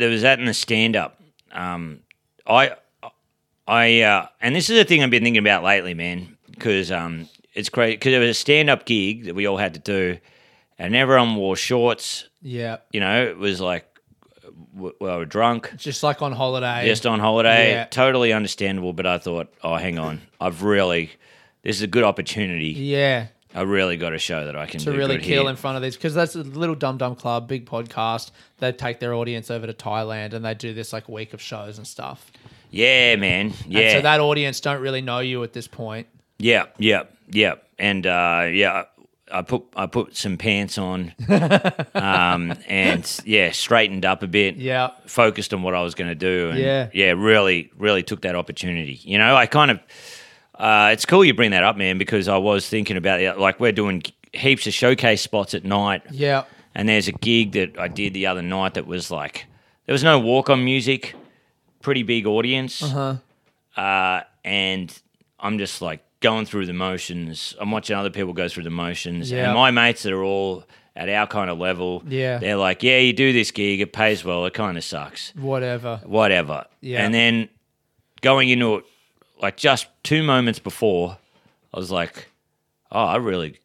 [0.00, 1.20] there was that in the stand up.
[1.52, 2.00] Um,
[2.46, 2.72] I
[3.66, 7.28] I uh, and this is a thing I've been thinking about lately, man, because um,
[7.54, 10.18] it's great because it was a stand up gig that we all had to do,
[10.78, 12.28] and everyone wore shorts.
[12.42, 13.86] Yeah, You know, it was like
[14.74, 16.86] we were drunk, just like on holiday.
[16.86, 17.72] just on holiday.
[17.72, 17.84] Yeah.
[17.84, 21.10] Totally understandable, but I thought, oh, hang on, I've really
[21.62, 22.68] this is a good opportunity.
[22.70, 25.50] yeah, I really got to show that I can to really kill here.
[25.50, 28.30] in front of these because that's a little dum dum club, big podcast.
[28.58, 31.76] They take their audience over to Thailand and they do this like week of shows
[31.78, 32.30] and stuff.
[32.70, 33.52] Yeah, man.
[33.66, 33.80] Yeah.
[33.80, 36.06] And so that audience don't really know you at this point.
[36.38, 38.84] Yeah, yeah, yeah, and uh, yeah,
[39.32, 41.12] I put I put some pants on,
[41.94, 44.56] um, and yeah, straightened up a bit.
[44.56, 44.90] Yeah.
[45.06, 46.88] focused on what I was going to do, and Yeah.
[46.92, 49.00] yeah, really, really took that opportunity.
[49.02, 49.80] You know, I kind of,
[50.60, 53.38] uh, it's cool you bring that up, man, because I was thinking about it.
[53.38, 54.02] Like we're doing
[54.32, 56.44] heaps of showcase spots at night, Yeah.
[56.74, 59.46] and there's a gig that I did the other night that was like
[59.86, 61.14] there was no walk on music,
[61.82, 63.16] pretty big audience, Uh-huh.
[63.80, 64.96] uh, and
[65.40, 67.56] I'm just like going through the motions.
[67.60, 69.46] I'm watching other people go through the motions, Yeah.
[69.46, 72.38] and my mates that are all at our kind of level, Yeah.
[72.38, 76.00] they're like, "Yeah, you do this gig, it pays well, it kind of sucks, Whatever.
[76.04, 77.02] whatever." Yeah.
[77.04, 77.48] And then
[78.20, 78.84] going into it,
[79.42, 81.16] like just two moments before,
[81.74, 82.28] I was like,
[82.92, 83.58] "Oh, I really."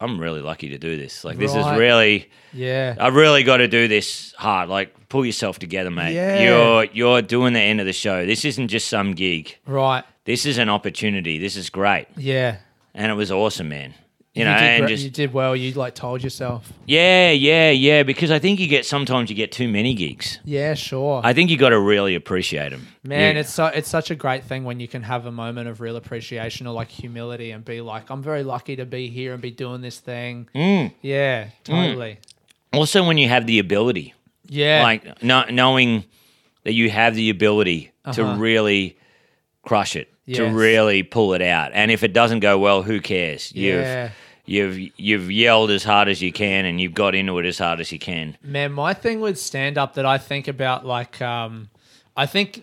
[0.00, 1.24] I'm really lucky to do this.
[1.24, 2.94] Like, this is really, Yeah.
[3.00, 4.68] I really got to do this hard.
[4.68, 6.14] Like, pull yourself together, mate.
[6.14, 6.40] Yeah.
[6.44, 8.24] You're you're doing the end of the show.
[8.24, 9.56] This isn't just some gig.
[9.66, 10.04] Right.
[10.24, 11.38] This is an opportunity.
[11.38, 12.58] This is great, Yeah.
[12.94, 13.92] and it was awesome, man.
[14.34, 15.56] You You know, did, and just you did well.
[15.56, 16.70] You like told yourself.
[16.86, 18.02] yeah, yeah, yeah.
[18.04, 20.38] Because I think you get sometimes you get too many gigs.
[20.44, 21.22] Yeah, sure.
[21.24, 22.86] I think you got to really appreciate them.
[23.02, 25.80] Man, it's so it's such a great thing when you can have a moment of
[25.80, 29.42] real appreciation or like humility and be like, I'm very lucky to be here and
[29.42, 30.48] be doing this thing.
[30.54, 30.92] Mm.
[31.02, 32.18] Yeah, totally.
[32.72, 34.14] also when you have the ability,
[34.48, 36.04] Yeah, like no, knowing
[36.64, 38.36] that you have the ability to Uh-huh.
[38.38, 38.98] really
[39.62, 41.70] crush it, to really pull it out.
[41.74, 43.52] And if it doesn't go well, who cares?
[43.54, 44.10] Yeah.
[44.44, 47.58] You've you've you've yelled as hard as you can, and you've got into it as
[47.58, 48.36] hard as you can.
[48.42, 48.72] man.
[48.72, 51.68] My thing with stand up that I think about, like, um,
[52.16, 52.62] I think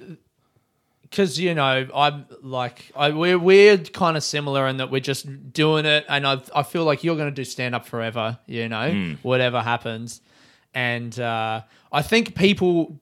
[1.03, 5.53] because you know I'm like I we're we're kind of similar in that we're just
[5.53, 8.39] doing it, and I I feel like you're going to do stand up forever.
[8.47, 9.13] You know, Hmm.
[9.22, 10.22] whatever happens,
[10.74, 11.61] and uh,
[11.91, 12.99] I think people,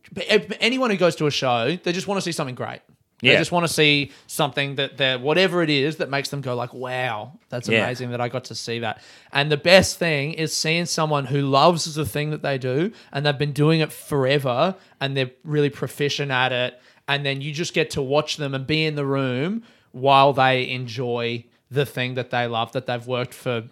[0.60, 2.82] anyone who goes to a show, they just want to see something great.
[3.32, 6.56] They just want to see something that they're whatever it is that makes them go
[6.56, 7.84] like, "Wow, that's Yeah.
[7.84, 9.02] amazing that I got to see that."
[9.32, 13.26] And the best thing is seeing someone who loves the thing that they do and
[13.26, 17.74] they've been doing it forever and they're really proficient at it, and then you just
[17.74, 22.30] get to watch them and be in the room while they enjoy the thing that
[22.30, 23.64] they love that they've worked for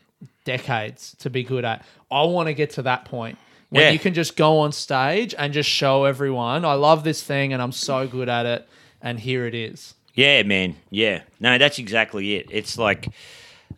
[0.46, 1.86] decades to be good at.
[2.12, 3.38] I want to get to that point.
[3.70, 3.92] When Yeah.
[3.92, 7.62] you can just go on stage and just show everyone, I love this thing and
[7.62, 8.68] I'm so good at it,
[9.02, 9.94] and here it is.
[10.14, 10.76] Yeah, man.
[10.90, 11.22] Yeah.
[11.40, 12.48] No, that's exactly it.
[12.52, 13.08] It's like,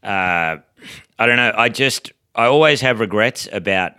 [0.03, 0.57] uh,
[1.19, 1.53] I don't know.
[1.55, 3.93] I just, I always have regrets about,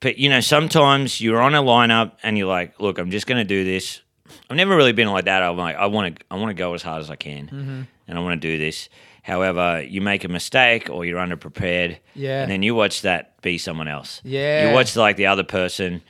[0.00, 3.38] but you know, sometimes you're on a lineup and you're like, look, I'm just going
[3.38, 4.00] to do this.
[4.48, 5.42] I've never really been like that.
[5.42, 7.82] I'm like, I want to, I want to go as hard as I can, Mm-hmm.
[8.08, 8.88] and I want to do this.
[9.22, 12.42] However, you make a mistake or you're underprepared, Yeah.
[12.42, 14.20] and then you watch that be someone else.
[14.24, 14.68] Yeah.
[14.68, 16.02] you watch like the other person,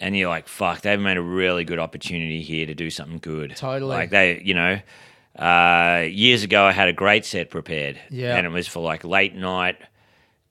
[0.00, 3.54] and you're like, fuck, they've made a really good opportunity here to do something good.
[3.56, 3.90] Totally.
[3.94, 4.80] like they, you know.
[5.38, 8.36] Uh, years ago, I had a great set prepared, Yeah.
[8.36, 9.76] and it was for like late night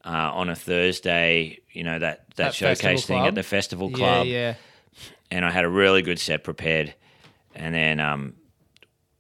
[0.06, 1.60] uh, on a Thursday.
[1.74, 3.28] You know that that, At Festival showcase thing Club?
[3.28, 4.54] at the festival club, Yeah, yeah.
[5.32, 6.94] and I had a really good set prepared,
[7.54, 8.36] and then um,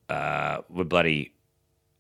[0.08, 1.34] uh, we're bloody.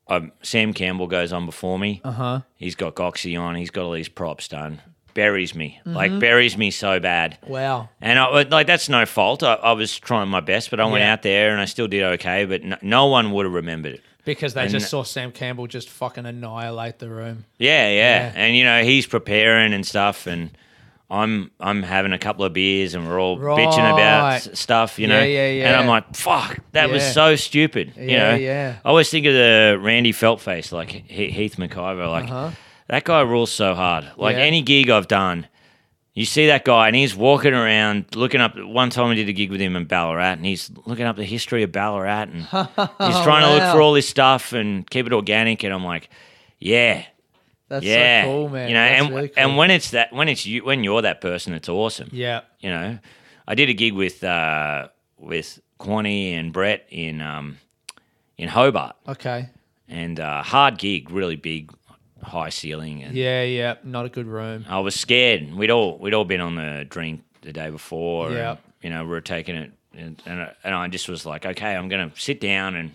[0.07, 2.01] Um, Sam Campbell goes on before me.
[2.03, 2.41] Uh huh.
[2.55, 3.55] He's got Goxie on.
[3.55, 4.81] He's got all these props done.
[5.13, 5.95] Buries me, Mm-hmm.
[5.95, 7.37] like buries me so bad.
[7.47, 7.89] Wow.
[8.01, 9.43] And I, like that's no fault.
[9.43, 11.13] I, I was trying my best, but I went Yeah.
[11.13, 12.45] out there and I still did okay.
[12.45, 14.01] But no, no one would have remembered it.
[14.25, 17.45] Because they And- just saw Sam Campbell just fucking annihilate the room.
[17.57, 18.31] Yeah, yeah, Yeah.
[18.35, 20.51] And you know he's preparing and stuff, and
[21.09, 25.07] I'm I'm having a couple of beers, and we're all bitching about s- stuff, you
[25.07, 25.23] know.
[25.23, 27.93] Yeah, yeah, And I'm like, fuck, that was so stupid.
[27.97, 28.35] you Yeah, know.
[28.35, 28.75] yeah.
[28.85, 32.51] I always think of the Randy Feltface, like He- Heath McIvor, like Uh-huh.
[32.89, 34.05] That guy rules so hard.
[34.17, 34.43] Like Yeah.
[34.43, 35.47] any gig I've done.
[36.15, 38.57] You see that guy, and he's walking around looking up.
[38.59, 41.23] One time I did a gig with him in Ballarat, and he's looking up the
[41.23, 45.13] history of Ballarat, and he's trying to look for all this stuff and keep it
[45.13, 45.63] organic.
[45.63, 46.09] And I'm like,
[46.59, 47.05] yeah,
[47.69, 48.67] That's yeah, so cool, man.
[48.67, 49.35] You know, That's and really cool.
[49.43, 52.09] and when it's that, when it's you, when you're that person, it's awesome.
[52.11, 52.41] yeah.
[52.59, 52.99] You know,
[53.47, 57.59] I did a gig with uh, with Quanny and Brett in um,
[58.37, 59.47] in Hobart, Okay.
[59.87, 61.71] and uh, hard gig, really big,
[62.21, 63.75] high ceiling, and Yeah, yeah.
[63.83, 64.65] Not a good room.
[64.69, 65.53] I was scared.
[65.53, 68.31] We'd all we'd all been on the drink the day before.
[68.31, 68.51] Yeah.
[68.51, 71.45] And, you know, we were taking it, and and, I- and I just was like,
[71.45, 72.91] okay, I'm gonna sit down and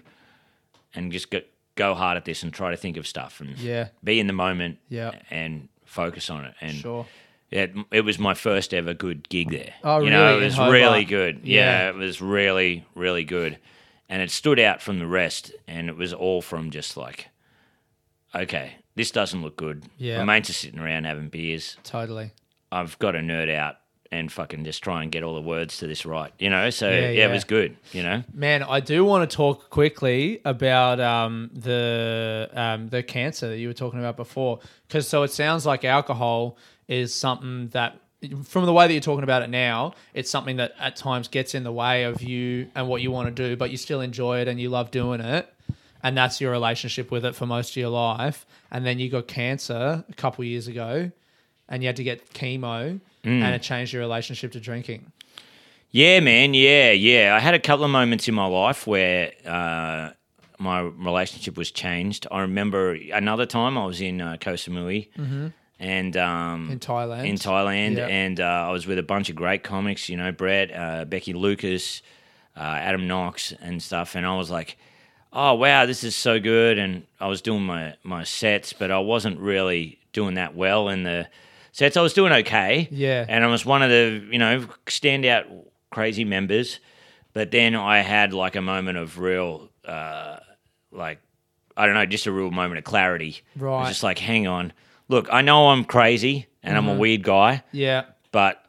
[0.95, 1.41] and just go
[1.77, 3.89] go hard at this and try to think of stuff and Yeah.
[4.05, 4.79] be in the moment.
[4.89, 5.13] Yeah.
[5.31, 6.55] and focus on it.
[6.61, 7.07] And Sure.
[7.51, 9.75] it, it was my first ever good gig there.
[9.85, 10.43] Oh, you know, really?
[10.43, 11.41] it was really good.
[11.45, 11.89] Yeah, Yeah.
[11.91, 13.59] it was really, really good.
[14.09, 15.53] And it stood out from the rest.
[15.69, 17.29] And it was all from just like,
[18.35, 19.85] okay, this doesn't look good.
[19.99, 20.19] Yeah.
[20.19, 21.77] My mates are sitting around having beers.
[21.85, 22.33] Totally.
[22.73, 23.77] I've got to nerd out
[24.13, 26.71] and fucking just try and get all the words to this right, you know?
[26.71, 27.29] So, Yeah, yeah, yeah.
[27.29, 28.23] it was good, you know?
[28.33, 33.67] Man, I do want to talk quickly about um, the um, the cancer that you
[33.69, 37.99] were talking about before, because so it sounds like alcohol is something that,
[38.45, 41.55] from the way that you're talking about it now, it's something that at times gets
[41.55, 44.39] in the way of you and what you want to do, but you still enjoy
[44.41, 45.53] it and you love doing it,
[46.05, 48.47] and that's your relationship with it for most of your life.
[48.71, 51.11] And then you got cancer a couple years ago,
[51.69, 53.41] and you had to get chemo, Mm.
[53.43, 55.11] and it changed your relationship to drinking.
[55.91, 56.53] Yeah, man.
[56.55, 57.35] Yeah, yeah.
[57.35, 60.11] I had a couple of moments in my life where uh,
[60.59, 62.27] my relationship was changed.
[62.31, 65.09] I remember another time I was in uh, Koh Samui
[65.79, 66.73] and um, Mm-hmm.
[66.73, 67.25] In Thailand.
[67.27, 68.11] in Thailand, Yep.
[68.11, 70.09] and uh, I was with a bunch of great comics.
[70.09, 72.03] You know, Brett, uh, Becky Lucas,
[72.57, 74.15] uh, Adam Knox, and stuff.
[74.17, 74.77] And I was like,
[75.35, 78.99] "Oh wow, this is so good!" And I was doing my my sets, but I
[78.99, 81.27] wasn't really doing that well in the
[81.73, 81.97] sets.
[81.97, 82.89] I was doing okay.
[82.91, 83.27] Yeah.
[83.29, 85.45] And I was one of the you know standout
[85.91, 86.79] crazy members.
[87.33, 90.37] But then I had like a moment of real, uh,
[90.93, 91.19] like,
[91.77, 93.41] I don't know, just a real moment of clarity.
[93.57, 93.81] Right.
[93.81, 93.89] Mm-hmm.
[93.89, 94.73] just like, hang on.
[95.09, 98.05] Look, I know I'm crazy and I'm a weird guy, Yeah.
[98.31, 98.65] but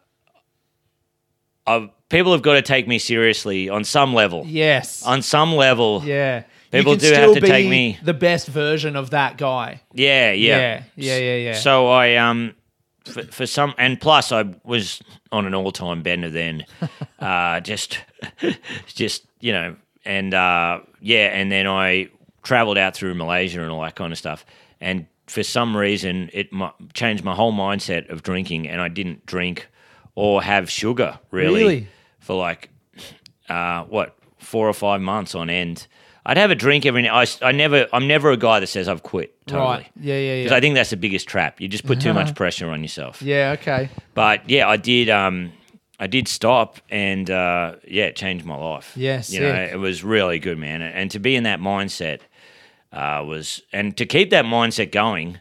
[1.68, 4.44] I've, people have got to take me seriously on some level.
[4.48, 5.06] Yes.
[5.06, 6.02] On some level.
[6.04, 6.44] Yeah.
[6.80, 9.38] People you can do have still to be take me- the best version of that
[9.38, 9.82] guy.
[9.94, 10.58] Yeah, yeah.
[10.58, 11.54] Yeah, yeah, yeah, yeah.
[11.54, 12.56] So I um
[13.06, 15.02] for, for some and plus I was
[15.32, 16.66] on an all-time bender then.
[17.20, 18.00] uh just
[18.88, 22.10] just, you know, and uh yeah, and then I
[22.44, 24.46] traveled out through Malaysia and all that kind of stuff.
[24.82, 29.26] And for some reason it mu- changed my whole mindset of drinking and I didn't
[29.26, 29.68] drink
[30.16, 31.88] or have sugar really, Really?
[32.20, 32.70] for like
[33.50, 35.88] uh, what four or five months on end.
[36.26, 37.08] I'd have a drink every.
[37.08, 37.88] I, I never.
[37.94, 39.36] I'm never a guy that says I've quit.
[39.46, 39.68] Totally.
[39.68, 39.92] Right.
[40.00, 40.44] Yeah, yeah, yeah.
[40.44, 40.58] Because.
[40.58, 41.62] I think that's the biggest trap.
[41.62, 43.22] You just put too much pressure on yourself.
[43.22, 43.90] yeah, okay.
[44.16, 45.10] But yeah, I did.
[45.10, 45.52] Um,
[46.00, 48.92] I did stop, and uh, yeah, it changed my life.
[48.96, 49.74] Yeah, you know, sick.
[49.74, 50.82] it was really good, man.
[50.82, 52.22] And to be in that mindset
[52.92, 55.40] uh, was, and to keep that mindset going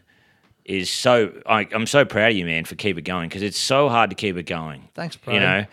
[0.65, 1.33] is so.
[1.47, 4.11] I, I'm so proud of you, man, for keep it going because it's so hard
[4.11, 4.87] to keep it going.
[4.93, 5.33] Thanks, bro.
[5.33, 5.65] You know.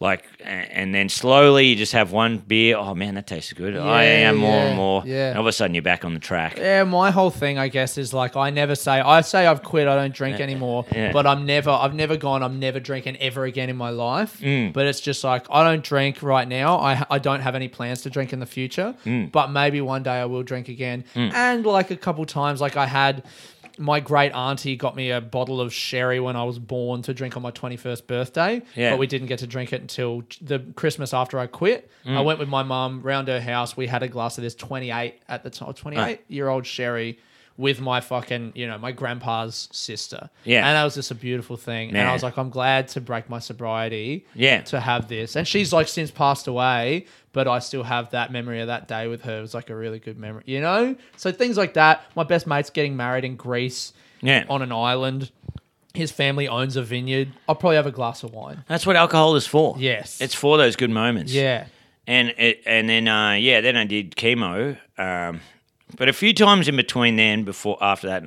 [0.00, 2.76] Like and then slowly you just have one beer.
[2.76, 3.76] Oh man, that tastes good.
[3.76, 5.02] I Yeah, am more yeah, and more.
[5.04, 5.28] yeah.
[5.30, 6.56] And all of a sudden you're back on the track.
[6.56, 9.88] Yeah, my whole thing, I guess, is like I never say I say I've quit,
[9.88, 11.10] I don't drink anymore, yeah.
[11.10, 14.38] but I'm never, I've never gone, I'm never drinking ever again in my life.
[14.40, 14.72] Mm.
[14.72, 16.78] But it's just like I don't drink right now.
[16.78, 19.32] I I don't have any plans to drink in the future, Mm.
[19.32, 21.04] but maybe one day I will drink again.
[21.16, 23.24] And like a couple times, like I had.
[23.78, 27.36] My great auntie got me a bottle of sherry when I was born to drink
[27.36, 28.90] on my 21st birthday, Yeah.
[28.90, 31.90] but we didn't get to drink it until the Christmas after I quit.
[32.04, 32.16] Mm.
[32.16, 33.76] I went with my mum round her house.
[33.76, 37.18] We had a glass of this 28 at the time, 28 year old sherry
[37.56, 40.30] with my fucking, you know, my grandpa's sister.
[40.44, 40.64] Yeah.
[40.66, 41.88] And that was just a beautiful thing.
[41.88, 44.60] And I was like, I'm glad to break my sobriety Yeah.
[44.62, 45.34] to have this.
[45.34, 47.06] And she's like since passed away,
[47.38, 49.38] but I still have that memory of that day with her.
[49.38, 50.96] It was like a really good memory, you know?
[51.16, 52.02] So things like that.
[52.16, 54.44] My best mate's getting married in Greece Yeah.
[54.50, 55.30] on an island.
[55.94, 57.28] His family owns a vineyard.
[57.48, 58.64] I'll probably have a glass of wine.
[58.66, 59.76] That's what alcohol is for.
[59.78, 60.20] Yes.
[60.20, 61.32] It's for those good moments.
[61.32, 61.66] Yeah.
[62.08, 64.76] And it, and then uh, yeah, then I did chemo.
[64.98, 65.40] Um,
[65.96, 68.24] but a few times in between then, before after that,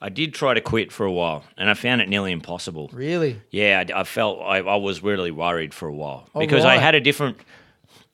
[0.00, 2.90] I did try to quit for a while, and I found it nearly impossible.
[2.92, 3.40] Really?
[3.50, 6.76] Yeah, I, I felt I, I was really worried for a while Oh, because I
[6.76, 7.38] had a different.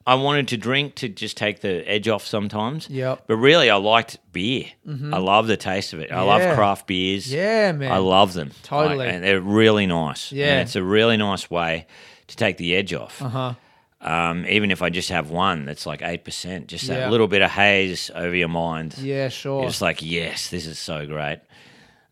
[0.09, 2.89] I wanted to drink to just take the edge off sometimes.
[2.89, 3.25] Yep.
[3.27, 4.65] But really, I liked beer.
[4.87, 6.11] I love the taste of it.
[6.11, 7.31] I love craft beers.
[7.33, 7.93] Yeah, man.
[7.93, 8.53] I love them.
[8.63, 8.97] Totally.
[9.07, 10.33] Like, and they're really nice.
[10.33, 10.47] Yeah.
[10.53, 11.87] And it's a really nice way
[12.29, 13.21] to take the edge off.
[13.21, 13.55] Uh huh.
[14.01, 17.11] Um, even if I just have one that's like 8%, just that Yeah.
[17.11, 18.97] little bit of haze over your mind.
[18.99, 19.65] Yeah, sure.
[19.65, 21.41] Just like, yes, this is so great.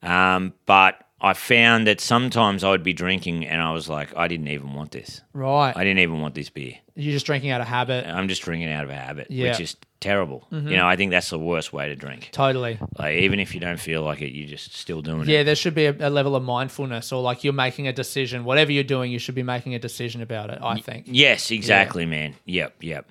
[0.03, 4.29] Um, but I found that sometimes I would be drinking and I was like, I
[4.29, 5.23] didn't even want this.
[5.33, 5.75] right.
[5.75, 6.75] I didn't even want this beer.
[6.95, 8.07] You're just drinking out of habit.
[8.07, 9.51] I'm just drinking out of a habit, Yeah.
[9.51, 10.47] which is terrible.
[10.51, 12.31] You know, I think that's the worst way to drink.
[12.33, 12.79] Totally.
[12.99, 15.29] Like, even if you don't feel like it, you're just still doing it.
[15.29, 15.45] Yeah, it.
[15.45, 18.45] there should be a, a level of mindfulness or like you're making a decision.
[18.45, 21.07] Whatever you're doing, you should be making a decision about it, I think.
[21.09, 22.35] Yes, exactly, man.
[22.45, 23.11] Yep, yep.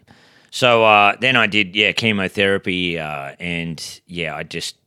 [0.51, 4.77] So uh, then I did yeah chemotherapy, uh, and yeah, I just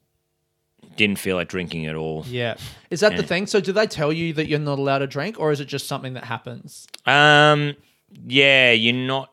[0.99, 2.25] didn't feel like drinking at all.
[2.29, 2.57] Yeah.
[2.91, 3.47] Is that the thing?
[3.47, 5.87] So do they tell you that you're not allowed to drink, or is it just
[5.89, 6.87] something that happens?
[7.07, 7.75] Um,
[8.27, 9.33] yeah, you're not.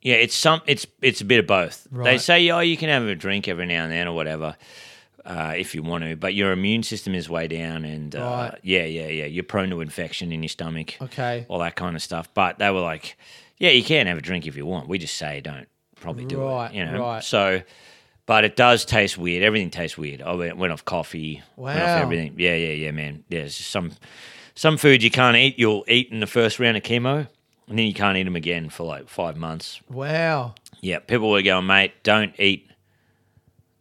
[0.00, 0.62] Yeah, it's some.
[0.66, 1.86] It's it's a bit of both.
[1.92, 2.20] They Right.
[2.20, 4.56] say, oh, you can have a drink every now and then or whatever,
[5.24, 8.58] uh, if you want to, but your immune system is way down, and uh, Right.
[8.62, 11.44] yeah, yeah, yeah, you're prone to infection in your stomach, Okay.
[11.48, 12.28] all that kind of stuff.
[12.32, 13.18] But they were like,
[13.58, 14.88] yeah, you can have a drink if you want.
[14.88, 15.66] We just say don't
[16.00, 17.00] probably do Right, it, you know.
[17.00, 17.24] right.
[17.24, 17.62] So,
[18.28, 19.42] but it does taste weird.
[19.42, 20.22] Everything tastes weird.
[20.22, 21.96] I went, went off coffee, went Wow.
[21.96, 22.34] off everything.
[22.36, 23.24] Yeah, yeah, yeah, man.
[23.28, 23.92] There's some
[24.54, 25.58] some food you can't eat.
[25.58, 27.26] You'll eat in the first round of chemo,
[27.68, 29.80] and then you can't eat them again for like five months.
[29.90, 30.54] Wow.
[30.80, 32.70] Yeah, people were going, mate, don't eat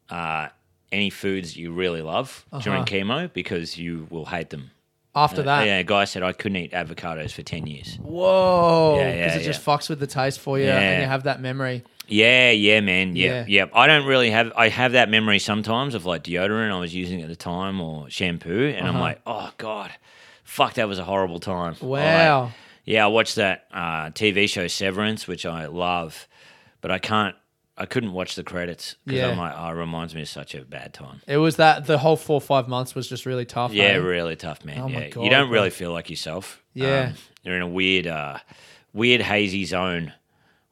[0.09, 0.47] uh,
[0.91, 2.85] any foods you really love during Uh-huh.
[2.85, 4.71] chemo because you will hate them.
[5.17, 5.65] After that.
[5.65, 7.97] Yeah, a guy said I couldn't eat avocados for 10 years.
[8.01, 8.97] Whoa.
[8.99, 10.79] Yeah, Because yeah, it just fucks with the taste for you Yeah.
[10.79, 11.83] and you have that memory.
[12.07, 13.15] Yeah, yeah, man.
[13.15, 13.45] Yeah, Yeah.
[13.47, 13.65] yeah.
[13.73, 14.53] I don't really have.
[14.55, 18.09] I have that memory sometimes of like deodorant I was using at the time or
[18.09, 19.03] shampoo, and I'm Uh-huh.
[19.03, 19.91] like, oh god,
[20.43, 21.75] fuck, that was a horrible time.
[21.81, 22.51] Or, like, Wow.
[22.85, 26.27] yeah, I watched that uh, TV show Severance, which I love,
[26.79, 27.35] but I can't.
[27.77, 29.29] I couldn't watch the credits because Yeah.
[29.29, 31.21] I'm like, oh, it reminds me of such a bad time.
[31.27, 33.71] It was that the whole four or five months was just really tough.
[33.71, 33.95] Yeah, eh?
[33.97, 34.79] really tough, man.
[34.79, 36.63] Oh my yeah, God, you don't really feel like yourself.
[36.73, 37.09] Yeah.
[37.09, 37.13] Um,
[37.43, 38.39] you're in a weird, uh,
[38.93, 40.13] weird hazy zone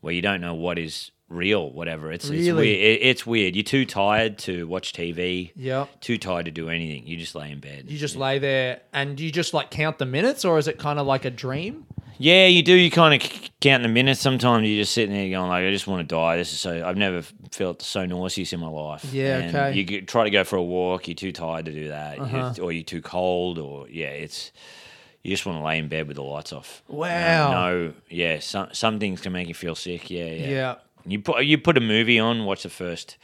[0.01, 1.72] where you don't know what is real.
[1.72, 2.12] Whatever.
[2.12, 2.53] It's it's Really?
[2.70, 2.80] weird.
[2.80, 3.56] It, it's weird.
[3.56, 5.51] You're too tired to watch TV.
[5.56, 6.01] Yep.
[6.01, 7.08] Too tired to do anything.
[7.08, 7.86] You just lay in bed.
[7.88, 10.99] You just lay there and you just like count the minutes, or is it kind
[10.99, 11.86] of like a dream?
[12.18, 12.74] Yeah, you do.
[12.74, 14.20] You kind of count the minutes.
[14.22, 16.38] Sometimes you're just sitting there going like, I just want to die.
[16.38, 16.86] This is so.
[16.86, 19.05] I've never felt so nauseous in my life.
[19.13, 19.78] Yeah, And okay.
[19.78, 21.07] You get, try to go for a walk.
[21.07, 22.53] You're too tired to do that, Uh-huh.
[22.55, 24.51] You- or you're too cold, or yeah, it's.
[25.24, 26.84] You just want to lay in bed with the lights off.
[26.88, 27.51] Wow.
[27.51, 28.38] No, no yeah.
[28.39, 30.11] Some some things can make you feel sick.
[30.11, 30.47] Yeah, yeah.
[30.47, 30.76] Yeah.
[31.07, 33.18] You put you put a movie on, watch the first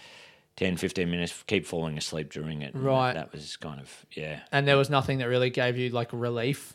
[0.57, 2.75] 10, 15 minutes, keep falling asleep during it.
[2.75, 3.13] Right.
[3.13, 4.39] That was kind of yeah.
[4.51, 6.73] And there was nothing that really gave you like relief.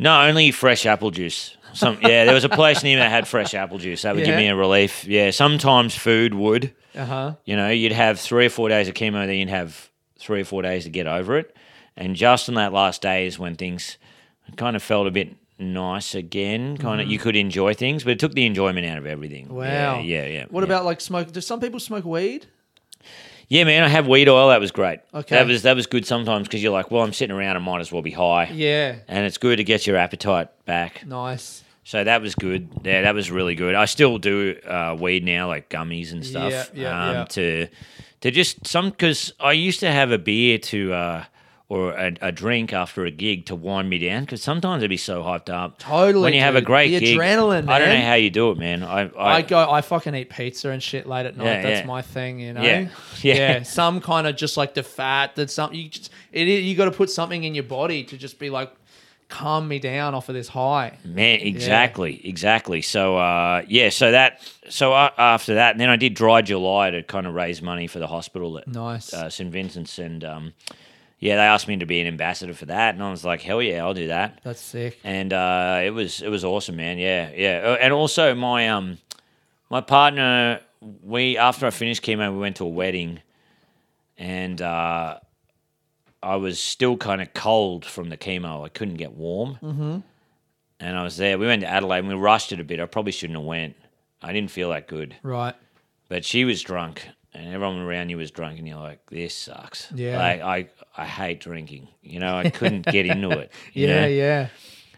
[0.00, 1.56] No, only fresh apple juice.
[1.72, 4.02] Some yeah, there was a place near me that had fresh apple juice.
[4.02, 4.38] That would give Yeah.
[4.38, 5.04] me a relief.
[5.06, 6.72] Yeah, sometimes food would.
[6.96, 7.34] Uh huh.
[7.44, 9.88] You know, you'd have three or four days of chemo, then you'd have
[10.18, 11.54] three or four days to get over it.
[11.96, 13.98] And just on that last day is when things
[14.56, 16.76] kind of felt a bit nice again.
[16.78, 19.46] Kind of, you could enjoy things, but it took the enjoyment out of everything.
[19.46, 19.54] Mm-hmm.
[19.56, 19.64] Wow.
[19.64, 20.44] Yeah, yeah, yeah.
[20.50, 20.64] What yeah.
[20.64, 21.30] about like smoke?
[21.30, 22.46] Do some people smoke weed?
[23.50, 24.48] Yeah, man, I have weed oil.
[24.48, 25.00] That was great.
[25.12, 25.34] Okay.
[25.34, 27.80] That was that was good sometimes because you're like, well, I'm sitting around, I might
[27.80, 28.48] as well be high.
[28.54, 28.94] Yeah.
[29.08, 31.04] And it's good to get your appetite back.
[31.04, 31.64] Nice.
[31.82, 32.68] So that was good.
[32.84, 33.74] Yeah, that was really good.
[33.74, 36.52] I still do uh, weed now, like gummies and stuff.
[36.52, 37.24] Yeah, yeah, um, yeah.
[37.24, 37.68] To
[38.20, 41.24] to just some because I used to have a beer to uh,
[41.70, 44.96] or a, a drink after a gig to wind me down because sometimes I'd be
[44.96, 45.78] so hyped up.
[45.78, 48.50] Totally, When you have a great The gig, adrenaline, I don't know how you do
[48.50, 48.82] it, man.
[48.82, 49.70] I I, I go.
[49.70, 51.44] I fucking eat pizza and shit late at night.
[51.44, 51.86] Yeah, That's yeah.
[51.86, 52.60] my thing, you know.
[52.62, 52.88] Yeah.
[53.22, 53.62] Yeah.
[53.62, 55.36] Some kind of just like the fat.
[55.36, 56.10] That's something you just.
[56.32, 56.48] It.
[56.48, 58.72] You got to put something in your body to just be like,
[59.28, 60.98] calm me down off of this high.
[61.04, 62.82] Man, exactly, exactly.
[62.82, 66.90] So, uh, yeah, so that, so uh, after that, and then I did Dry July
[66.90, 69.14] to kind of raise money for the hospital at Nice.
[69.14, 70.52] uh, St Vincent's, and um,
[71.20, 73.60] yeah, they asked me to be an ambassador for that, and I was like, hell
[73.62, 74.40] yeah, I'll do that.
[74.42, 74.98] That's sick.
[75.04, 76.98] And uh, it was it was awesome, man.
[76.98, 77.60] Yeah, yeah.
[77.64, 78.98] Uh, And also my um
[79.68, 80.60] my partner,
[81.02, 83.20] we after I finished chemo, we went to a wedding,
[84.18, 85.18] and uh,
[86.22, 88.64] I was still kind of cold from the chemo.
[88.64, 89.98] I couldn't get warm, mm-hmm.
[90.80, 91.38] and I was there.
[91.38, 92.80] We went to Adelaide, and we rushed it a bit.
[92.80, 93.76] I probably shouldn't have went.
[94.22, 95.54] I didn't feel that good, Right.
[96.08, 97.08] but she was drunk.
[97.32, 100.18] And everyone around you was drunk, and you're like, "This sucks." Yeah.
[100.18, 100.68] like I,
[101.02, 101.88] I hate drinking.
[102.02, 103.52] You know, I couldn't get into it.
[103.72, 104.00] Yeah.
[104.00, 104.06] know?
[104.08, 104.48] Yeah.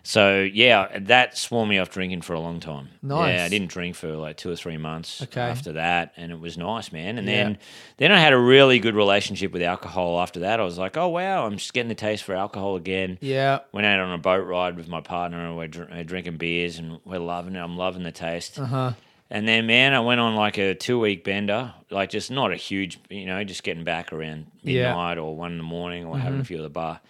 [0.04, 2.88] So yeah, that swore me off drinking for a long time.
[3.02, 3.36] Nice.
[3.38, 5.40] Yeah, I didn't drink for like two or three months Okay.
[5.40, 7.18] after that, and it was nice, man.
[7.18, 7.44] And Yeah.
[7.44, 7.58] then
[7.98, 10.58] then I had a really good relationship with alcohol after that.
[10.58, 13.16] I was like, oh wow, I'm just getting the taste for alcohol again.
[13.20, 13.60] Yeah.
[13.72, 16.78] Went out on a boat ride with my partner, and we're, dr- we're drinking beers,
[16.78, 17.60] and we're loving it.
[17.60, 18.58] I'm loving the taste.
[18.58, 18.92] Uh huh.
[19.34, 22.56] And then, man, I went on like a two week bender, like just not a
[22.56, 24.88] huge, you know, just getting back around Yeah.
[24.88, 27.00] midnight or one in the morning or having a few at the bar.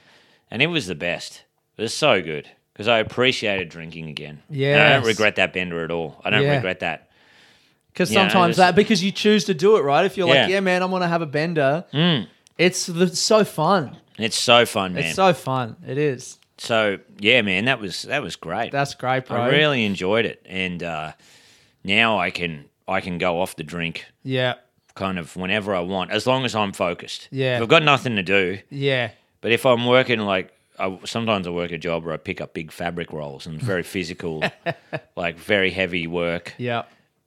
[0.49, 1.43] And it was the best.
[1.77, 4.41] It was so good because I appreciated drinking again.
[4.49, 4.87] Yeah.
[4.87, 6.21] I don't regret that bender at all.
[6.25, 6.55] I don't Yeah.
[6.55, 7.11] regret that.
[7.93, 10.05] Because Yeah, sometimes just- that because you choose to do it, right?
[10.07, 10.47] If you're like, Yeah.
[10.49, 11.85] yeah, man, I'm gonna have a bender.
[11.93, 12.29] Mm.
[12.57, 13.97] It's the, so fun.
[14.17, 15.05] It's so fun, man.
[15.07, 15.75] It's So, so fun.
[15.89, 16.39] It is.
[16.57, 18.71] So, yeah, man, that was that was great.
[18.71, 19.41] That's great, bro.
[19.43, 21.13] I really enjoyed it, and uh,
[21.85, 24.55] now I can I can go off the drink Yeah.
[24.95, 27.29] kind of whenever I want, as long as I'm focused.
[27.31, 27.57] Yeah.
[27.57, 29.11] if I've got nothing to do, Yeah.
[29.41, 32.55] But if I'm working like I, sometimes I work a job where I pick up
[32.55, 34.43] big fabric rolls and very physical,
[35.17, 36.55] like very heavy work.
[36.59, 36.85] Yeah.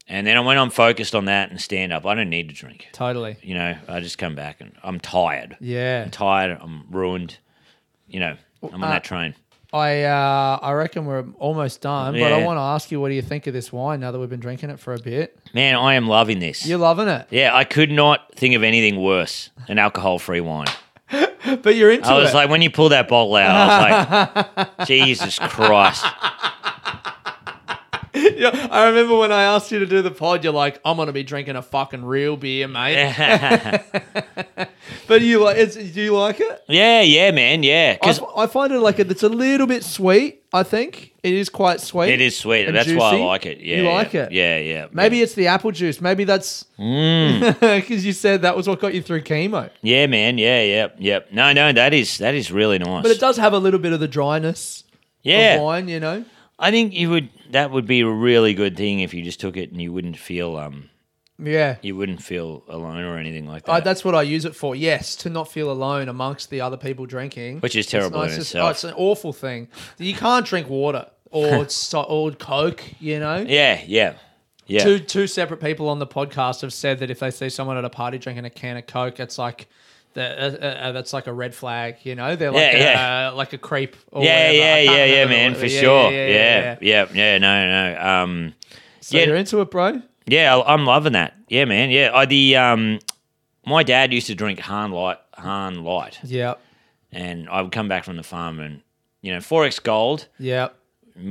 [0.08, 2.88] And then when I'm focused on that and stand up, I don't need to drink.
[2.92, 3.38] Totally.
[3.42, 5.58] You know, I just come back and I'm tired.
[5.60, 6.04] Yeah.
[6.04, 6.58] I'm tired.
[6.62, 7.38] I'm ruined.
[8.08, 9.36] You know, I'm on uh, that train.
[9.76, 12.46] I uh, I reckon we're almost done, but I Yeah.
[12.46, 14.40] want to ask you, what do you think of this wine now that we've been
[14.40, 15.38] drinking it for a bit?
[15.54, 16.66] Man, I am loving this.
[16.66, 20.68] You're loving it, Yeah, I could not think of anything worse than alcohol-free wine.
[21.62, 22.36] but you're into I was it.
[22.36, 26.06] like, when you pull that bottle out, I was like, Jesus Christ.
[28.38, 31.12] Yeah, I remember when I asked you to do the pod, you're like, I'm gonna
[31.14, 33.82] be drinking a fucking real beer, mate.
[35.08, 36.64] But you like, it's, do you like it?
[36.68, 37.92] yeah, yeah, man, yeah.
[37.94, 40.42] I, Because f- I find it like it's a little bit sweet.
[40.52, 42.10] I think it is quite sweet.
[42.12, 42.72] it is sweet.
[42.72, 43.60] That's why I like it.
[43.60, 44.32] Yeah, You like it?
[44.32, 44.88] Yeah, yeah.
[44.92, 46.02] Maybe it's the apple juice.
[46.02, 47.60] Maybe that's Mm.
[47.82, 49.70] because you said that was what got you through chemo.
[49.82, 50.38] Yeah, man.
[50.38, 51.20] Yeah, yeah, yeah.
[51.32, 53.04] No, no, that is that is really nice.
[53.04, 54.84] But it does have a little bit of the dryness
[55.24, 56.26] yeah, of wine, you know.
[56.58, 57.30] I think you would.
[57.52, 60.18] That would be a really good thing if you just took it and you wouldn't
[60.18, 60.90] feel um
[61.38, 61.78] Yeah.
[61.82, 63.72] you wouldn't feel alone or anything like that.
[63.72, 64.76] I, that's what I use it for.
[64.76, 68.38] Yes, to not feel alone amongst the other people drinking, Which is terrible It's, in
[68.38, 68.68] to- itself.
[68.68, 69.68] oh, it's an awful thing.
[69.98, 71.68] You can't drink water or
[72.08, 72.84] or Coke.
[73.00, 74.14] You know, yeah, yeah,
[74.68, 74.84] yeah.
[74.84, 77.86] two two separate people on the podcast have said that if they see someone at
[77.86, 79.68] a party drinking a can of Coke, it's like.
[80.16, 82.36] The, uh, uh, that's like a red flag, you know.
[82.36, 83.96] They're like Yeah, a, uh, like a creep.
[84.12, 84.56] Or yeah, whatever.
[84.58, 86.12] Yeah, yeah, yeah, man, for yeah, sure.
[86.12, 88.02] Yeah, Yeah, yeah, yeah, no, no.
[88.02, 88.54] Um,
[89.02, 89.26] So Yeah.
[89.26, 90.02] you're into it, bro.
[90.26, 91.36] yeah, I- I'm loving that.
[91.48, 91.92] Yeah, man.
[91.92, 93.00] Yeah, I the um,
[93.68, 96.56] my dad used to drink Hahn Light, Hahn Light, Yeah,
[97.12, 98.82] and I would come back from the farm and
[99.22, 100.70] you know, XXXX Gold, yeah.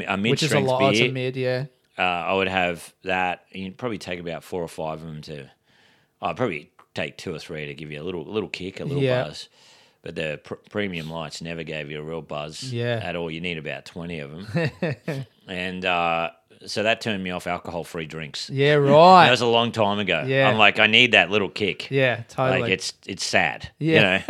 [0.07, 0.83] a Which is a lot.
[0.83, 1.09] Oh, beer.
[1.09, 1.67] a mid, yeah.
[1.97, 3.45] uh, I would have that.
[3.53, 5.51] You'd probably take about four or five of them to.
[6.21, 9.03] I'd probably take two or three to give you a little little kick, a little
[9.03, 9.25] Yeah.
[9.25, 9.49] buzz.
[10.03, 13.01] But the pr- premium lights never gave you a real buzz Yeah.
[13.03, 13.31] at all.
[13.31, 14.71] You need about twenty of them,
[15.49, 16.31] and uh,
[16.67, 18.49] so that turned me off alcohol-free drinks.
[18.51, 19.25] Yeah, right.
[19.25, 20.25] That was a long time ago.
[20.27, 20.49] Yeah.
[20.49, 21.91] I'm like, I need that little kick.
[21.91, 22.61] yeah, totally.
[22.63, 23.71] Like it's it's sad.
[23.79, 24.23] Yeah.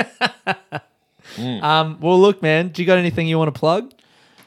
[0.47, 0.81] You know.
[1.39, 3.93] Um, well, look, man, do you got anything you want to plug?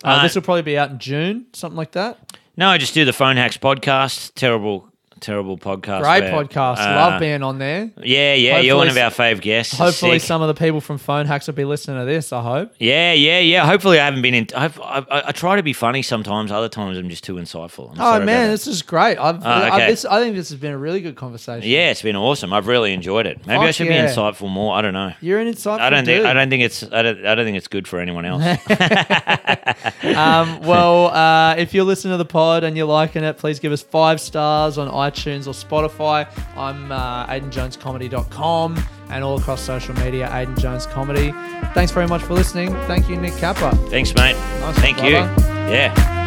[0.04, 2.38] Uh, Uh, this will probably be out in June, something like that.
[2.56, 4.34] No, I just do the Phone Hacks podcast.
[4.36, 4.87] Terrible,
[5.20, 6.02] terrible podcast.
[6.02, 6.78] Great where, podcast.
[6.78, 7.92] uh, Love being on there.
[8.02, 8.60] Yeah, yeah.
[8.60, 9.78] You're one of our fave guests.
[9.78, 12.32] Hopefully, some of the people from Phone Hacks will be listening to this.
[12.32, 12.74] I hope.
[12.80, 13.66] Yeah, yeah, yeah.
[13.66, 14.48] Hopefully, I haven't been in.
[14.56, 16.52] I've, I, I, I try to be funny sometimes.
[16.52, 17.92] Other times, I'm just too insightful.
[17.92, 19.18] I'm Oh man, this is great.
[19.18, 19.88] I've, I've okay.
[19.88, 21.70] this, I think this has been a really good conversation.
[21.70, 22.54] yeah, it's been awesome.
[22.54, 23.46] I've really enjoyed it.
[23.46, 24.06] Maybe I should yeah.
[24.06, 24.76] be insightful more.
[24.76, 25.14] I don't know.
[25.22, 26.18] you're an insightful I don't dude.
[26.18, 26.28] think.
[26.28, 26.84] I don't think it's.
[26.84, 27.26] I don't.
[27.26, 28.44] I don't think it's good for anyone else.
[30.04, 33.72] um, well, uh, if you're listening to the pod and you're liking it, please give
[33.72, 35.07] us five stars on iTunes
[35.48, 36.28] or Spotify.
[36.56, 38.78] I'm uh, AidanJonesComedy.com
[39.10, 41.32] and all across social media, Aidan Jones Comedy.
[41.74, 42.74] Thanks very much for listening.
[42.88, 43.72] Thank you, Nick Capper.
[43.90, 44.36] Thanks, mate.
[44.60, 45.12] Nice Thank you.
[45.12, 46.27] Yeah.